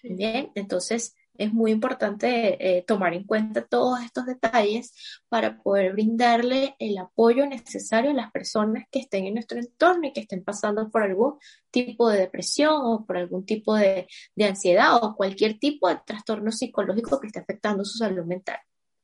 [0.03, 4.93] Bien, entonces es muy importante eh, tomar en cuenta todos estos detalles
[5.29, 10.13] para poder brindarle el apoyo necesario a las personas que estén en nuestro entorno y
[10.13, 11.39] que estén pasando por algún
[11.71, 16.53] tipo de depresión o por algún tipo de, de ansiedad o cualquier tipo de trastorno
[16.53, 18.59] psicológico que esté afectando su salud mental.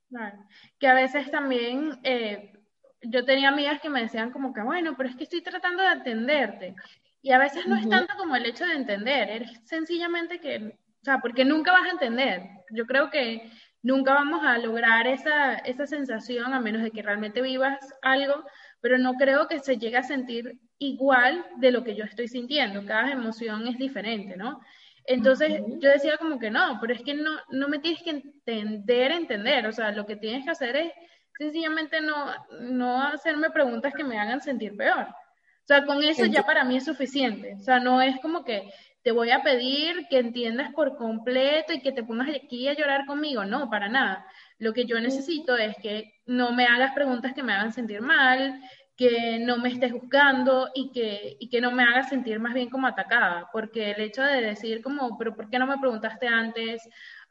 [0.09, 0.37] Claro.
[0.79, 2.53] Que a veces también eh,
[3.01, 5.89] yo tenía amigas que me decían como que, bueno, pero es que estoy tratando de
[5.89, 6.75] atenderte.
[7.21, 11.03] Y a veces no es tanto como el hecho de entender, es sencillamente que, o
[11.03, 12.43] sea, porque nunca vas a entender.
[12.71, 13.51] Yo creo que
[13.81, 18.45] nunca vamos a lograr esa, esa sensación a menos de que realmente vivas algo,
[18.81, 22.85] pero no creo que se llegue a sentir igual de lo que yo estoy sintiendo.
[22.85, 24.61] Cada emoción es diferente, ¿no?
[25.07, 29.13] Entonces yo decía como que no, pero es que no, no me tienes que entender,
[29.13, 30.91] entender, o sea, lo que tienes que hacer es
[31.37, 35.07] sencillamente no, no hacerme preguntas que me hagan sentir peor.
[35.07, 37.55] O sea, con eso ya para mí es suficiente.
[37.55, 38.69] O sea, no es como que
[39.01, 43.05] te voy a pedir que entiendas por completo y que te pongas aquí a llorar
[43.05, 43.45] conmigo.
[43.45, 44.25] No, para nada.
[44.59, 48.61] Lo que yo necesito es que no me hagas preguntas que me hagan sentir mal,
[48.97, 52.69] que no me estés buscando y que, y que no me hagas sentir más bien
[52.69, 56.81] como atacada, porque el hecho de decir como, pero ¿por qué no me preguntaste antes?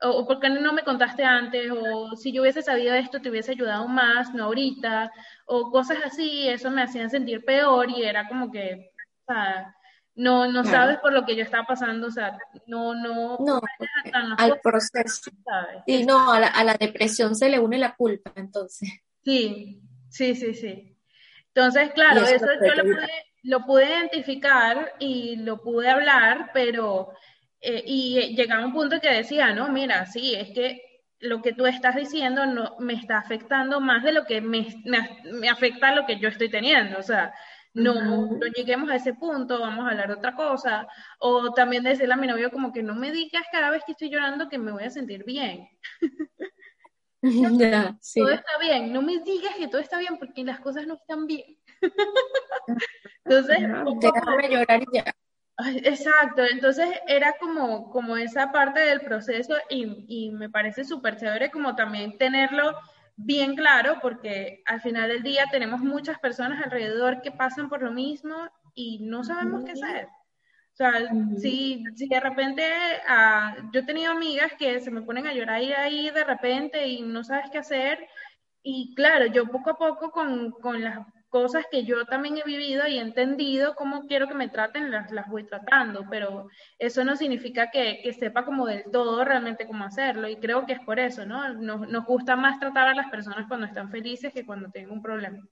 [0.00, 1.72] O, ¿por qué no me contaste antes?
[1.72, 5.10] O si yo hubiese sabido esto, te hubiese ayudado más, no ahorita,
[5.46, 8.92] o cosas así, eso me hacían sentir peor y era como que,
[9.26, 9.74] o sea,
[10.14, 12.38] no, no sabes por lo que yo estaba pasando, o sea,
[12.68, 13.60] no, no, no
[14.38, 15.32] al proceso.
[15.84, 18.88] Y no, a la, a la depresión se le une la culpa, entonces.
[19.24, 20.95] Sí, sí, sí, sí.
[21.56, 23.08] Entonces, claro, eso, yo lo pude,
[23.44, 27.14] lo pude, identificar y lo pude hablar, pero
[27.62, 30.82] eh, y llegaba un punto que decía, no, mira, sí, es que
[31.18, 35.48] lo que tú estás diciendo no, me está afectando más de lo que me, me,
[35.48, 37.32] afecta lo que yo estoy teniendo, o sea,
[37.72, 40.86] no, no lleguemos a ese punto, vamos a hablar de otra cosa,
[41.20, 44.10] o también decirle a mi novio como que no me digas cada vez que estoy
[44.10, 45.70] llorando que me voy a sentir bien.
[48.14, 51.26] Todo está bien, no me digas que todo está bien porque las cosas no están
[51.26, 51.58] bien.
[53.24, 55.14] entonces, déjame llorar y ya.
[55.84, 61.50] Exacto, entonces era como, como esa parte del proceso y, y me parece súper chévere
[61.50, 62.76] como también tenerlo
[63.16, 67.90] bien claro porque al final del día tenemos muchas personas alrededor que pasan por lo
[67.90, 68.36] mismo
[68.74, 70.08] y no sabemos qué hacer.
[70.76, 70.92] O sea,
[71.38, 72.62] si, si, de repente
[73.08, 77.00] uh, yo he tenido amigas que se me ponen a llorar ahí de repente y
[77.00, 78.06] no sabes qué hacer.
[78.62, 80.98] Y claro, yo poco a poco con, con las
[81.30, 85.10] cosas que yo también he vivido y he entendido cómo quiero que me traten, las,
[85.12, 86.48] las voy tratando, pero
[86.78, 90.74] eso no significa que, que, sepa como del todo realmente cómo hacerlo y creo que
[90.74, 91.54] es por eso, ¿no?
[91.54, 95.00] Nos, nos gusta más tratar a las personas cuando están felices que cuando tienen un
[95.00, 95.42] problema.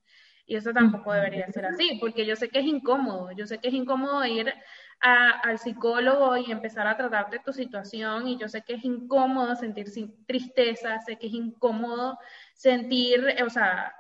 [0.47, 3.69] Y eso tampoco debería ser así, porque yo sé que es incómodo, yo sé que
[3.69, 4.53] es incómodo ir
[5.01, 8.27] al psicólogo y empezar a tratar de tu situación.
[8.27, 9.87] Y yo sé que es incómodo sentir
[10.27, 12.19] tristeza, sé que es incómodo
[12.55, 13.95] sentir, o sea,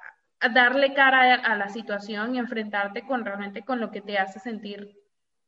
[0.52, 4.96] darle cara a, la situación y enfrentarte con realmente con lo que te hace sentir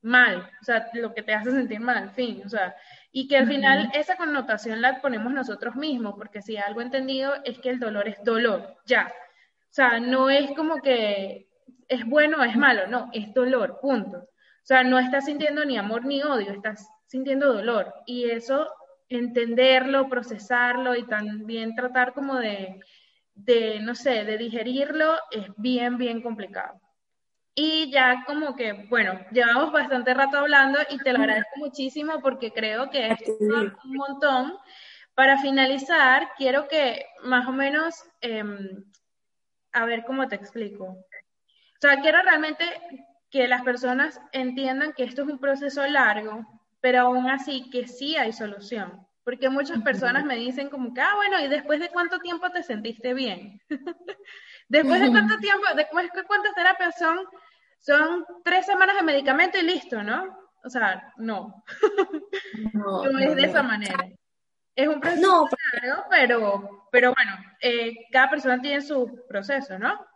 [0.02, 2.76] mal, o sea, lo que te hace sentir mal, en fin, o sea,
[3.10, 7.58] y que al final esa connotación la ponemos nosotros mismos, porque si algo entendido es
[7.58, 9.12] que el dolor es dolor, ya,
[9.70, 11.48] o sea, no es como que
[11.88, 14.28] es bueno o es malo, no, es dolor, punto.
[14.66, 17.94] O sea, no estás sintiendo ni amor ni odio, estás sintiendo dolor.
[18.04, 18.68] Y eso,
[19.08, 22.80] entenderlo, procesarlo y también tratar como de,
[23.32, 26.80] de, no sé, de digerirlo es bien, bien complicado.
[27.54, 32.50] Y ya como que, bueno, llevamos bastante rato hablando y te lo agradezco muchísimo porque
[32.50, 34.52] creo que es un montón.
[35.14, 38.84] Para finalizar, quiero que más o menos, em,
[39.72, 40.86] a ver cómo te explico.
[40.86, 42.64] O sea, quiero realmente
[43.30, 46.46] que las personas entiendan que esto es un proceso largo,
[46.80, 49.06] pero aún así que sí hay solución.
[49.24, 52.62] Porque muchas personas me dicen como que, ah, bueno, ¿y después de cuánto tiempo te
[52.62, 53.60] sentiste bien?
[54.68, 57.18] después de cuánto tiempo, después de cuántas terapias son,
[57.80, 60.36] son tres semanas de medicamento y listo, ¿no?
[60.62, 61.64] O sea, no.
[62.72, 63.96] no, es de esa manera.
[64.76, 70.06] Es un proceso largo, pero, pero bueno, eh, cada persona tiene su proceso, ¿no?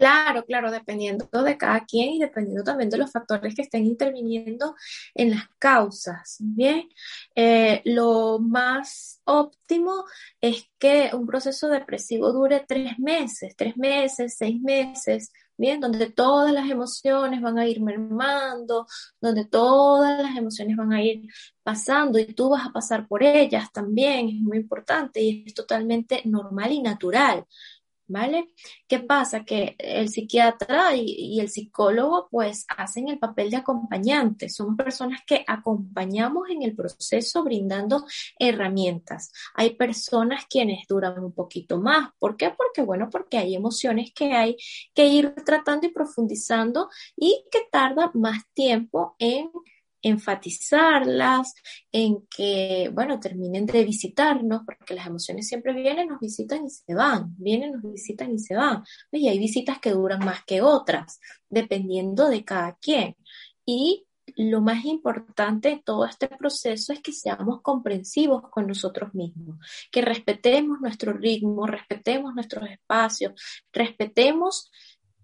[0.00, 4.74] Claro, claro, dependiendo de cada quien y dependiendo también de los factores que estén interviniendo
[5.14, 6.38] en las causas.
[6.40, 6.88] Bien,
[7.34, 10.04] eh, lo más óptimo
[10.40, 16.50] es que un proceso depresivo dure tres meses, tres meses, seis meses, bien, donde todas
[16.54, 18.86] las emociones van a ir mermando,
[19.20, 21.28] donde todas las emociones van a ir
[21.62, 26.22] pasando y tú vas a pasar por ellas también, es muy importante y es totalmente
[26.24, 27.44] normal y natural.
[28.10, 28.50] ¿Vale?
[28.88, 29.44] ¿Qué pasa?
[29.44, 35.44] Que el psiquiatra y, el psicólogo pues hacen el papel de acompañante, somos personas que
[35.46, 38.04] acompañamos en el proceso brindando
[38.38, 39.32] herramientas.
[39.54, 42.50] Hay personas quienes duran un poquito más, ¿por qué?
[42.50, 44.56] Porque bueno, porque hay emociones que hay
[44.92, 49.50] que ir tratando y profundizando y que tarda más tiempo en
[50.02, 51.54] enfatizarlas,
[51.92, 56.94] en que, bueno, terminen de visitarnos, porque las emociones siempre vienen, nos visitan y se
[56.94, 58.82] van, vienen, nos visitan y se van.
[59.12, 63.16] Y hay visitas que duran más que otras, dependiendo de cada quien.
[63.66, 69.58] Y lo más importante de todo este proceso es que seamos comprensivos con nosotros mismos,
[69.90, 73.32] que respetemos nuestro ritmo, respetemos nuestros espacios,
[73.72, 74.70] respetemos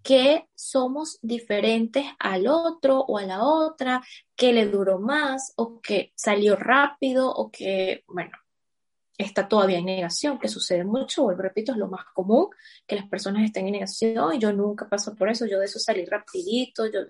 [0.07, 4.01] que somos diferentes al otro o a la otra,
[4.37, 8.31] que le duró más o que salió rápido o que, bueno,
[9.17, 12.47] está todavía en negación, que sucede mucho, vuelvo repito, es lo más común,
[12.87, 15.77] que las personas estén en negación y yo nunca paso por eso, yo de eso
[15.77, 17.01] salí rapidito, yo,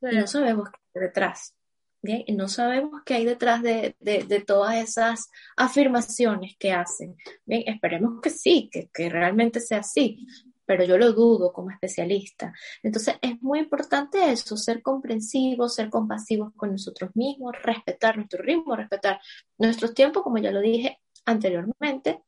[0.00, 1.56] y no sabemos qué hay detrás,
[2.02, 2.22] ¿bien?
[2.24, 7.64] Y no sabemos qué hay detrás de, de, todas esas afirmaciones que hacen, ¿bien?
[7.66, 10.24] Esperemos que sí, que, que realmente sea así,
[10.66, 12.52] pero yo lo dudo como especialista.
[12.82, 18.76] Entonces es muy importante eso, ser comprensivos, ser compasivos con nosotros mismos, respetar nuestro ritmo,
[18.76, 19.20] respetar
[19.58, 22.22] nuestros tiempos, como ya lo dije anteriormente.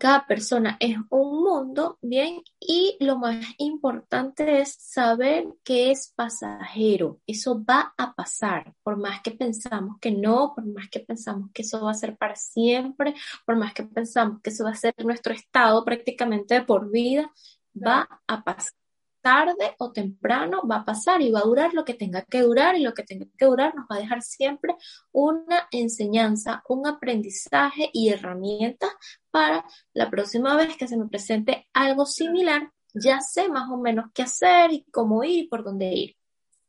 [0.00, 2.42] Cada persona es un mundo, ¿bien?
[2.58, 7.20] Y lo más importante es saber que es pasajero.
[7.26, 11.60] Eso va a pasar, por más que pensamos que no, por más que pensamos que
[11.60, 14.94] eso va a ser para siempre, por más que pensamos que eso va a ser
[15.04, 17.30] nuestro estado prácticamente por vida,
[17.74, 18.79] va a pasar
[19.20, 22.76] tarde o temprano va a pasar y va a durar lo que tenga que durar
[22.76, 24.74] y lo que tenga que durar nos va a dejar siempre
[25.12, 28.90] una enseñanza, un aprendizaje y herramientas
[29.30, 34.06] para la próxima vez que se me presente algo similar, ya sé más o menos
[34.14, 36.16] qué hacer y cómo ir y por dónde ir.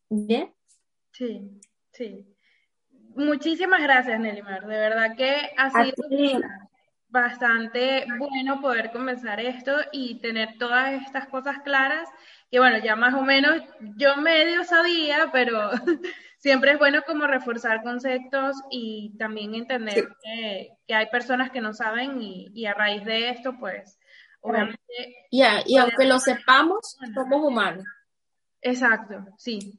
[0.09, 0.53] ¿Bien?
[1.11, 2.27] Sí, sí.
[3.15, 4.65] Muchísimas gracias, Nelimar.
[4.67, 6.41] De verdad que ha sido
[7.11, 12.07] bastante bueno poder comenzar esto y tener todas estas cosas claras
[12.51, 13.63] que bueno, ya más o menos
[13.95, 15.71] yo medio sabía, pero
[16.37, 22.21] siempre es bueno como reforzar conceptos y también entender que, hay personas que no saben
[22.21, 23.97] y, a raíz de esto, pues,
[24.41, 24.77] obviamente...
[25.29, 25.43] Y
[25.77, 27.85] aunque lo sepamos, somos humanos.
[28.61, 29.77] Exacto, sí.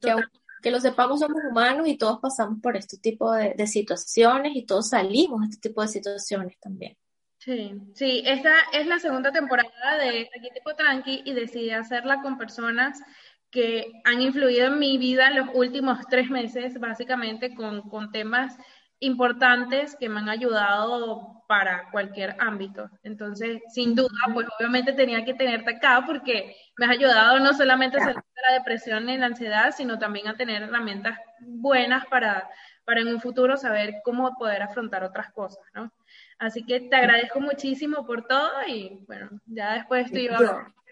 [0.61, 4.65] Que, lo sepamos, somos humanos y todos pasamos por este tipo de, de situaciones y
[4.65, 6.97] todos salimos de este tipo de situaciones también.
[7.43, 12.37] Sí, sí, esta es la segunda temporada de Aquí Tipo Tranqui y decidí hacerla con
[12.37, 13.01] personas
[13.51, 18.57] que han influido en mi vida en los últimos tres meses, básicamente con, con temas
[18.99, 22.89] importantes que me han ayudado para cualquier ámbito.
[23.03, 27.97] Entonces, sin duda, pues obviamente tenía que tenerte acá porque me has ayudado no solamente
[27.97, 32.49] a salir de la depresión y la ansiedad, sino también a tener herramientas buenas para,
[32.85, 35.91] para en un futuro saber cómo poder afrontar otras cosas, ¿no?
[36.39, 40.27] Así que te agradezco muchísimo por todo y bueno, ya después estoy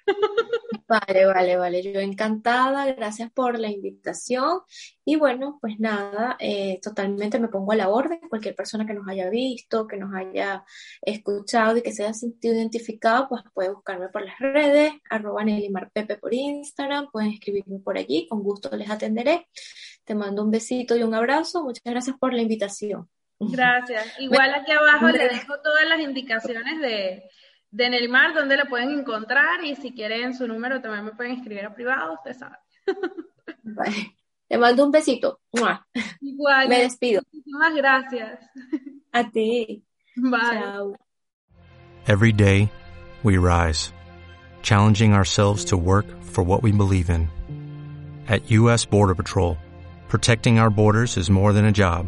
[0.88, 1.82] Vale, vale, vale.
[1.84, 4.60] Yo encantada, gracias por la invitación.
[5.06, 8.20] Y bueno, pues nada, eh, totalmente me pongo a la orden.
[8.30, 10.66] Cualquier persona que nos haya visto, que nos haya
[11.02, 15.46] escuchado y que se haya sentido identificado, pues puede buscarme por las redes, arroba
[15.94, 19.48] Pepe por Instagram, pueden escribirme por allí, con gusto les atenderé.
[20.04, 21.64] Te mando un besito y un abrazo.
[21.64, 23.08] Muchas gracias por la invitación.
[23.50, 24.08] Gracias.
[24.20, 27.24] Igual aquí abajo le dejo todas las indicaciones de,
[27.72, 31.66] de Nelmar, donde la pueden encontrar y si quieren su número también me pueden escribir
[31.66, 32.58] a privado, usted sabe.
[33.64, 34.16] Vale.
[34.48, 35.40] Te mando un besito.
[35.54, 36.68] Igual.
[36.68, 37.22] Me despido.
[37.32, 38.40] Muchísimas gracias.
[39.14, 39.84] A ti.
[40.18, 40.94] Bye.
[42.06, 42.70] Every day
[43.24, 43.94] we rise,
[44.62, 47.30] challenging ourselves to work for what we believe in.
[48.28, 48.86] At U.S.
[48.86, 49.58] Border Patrol,
[50.10, 52.08] protecting our borders is more than a job.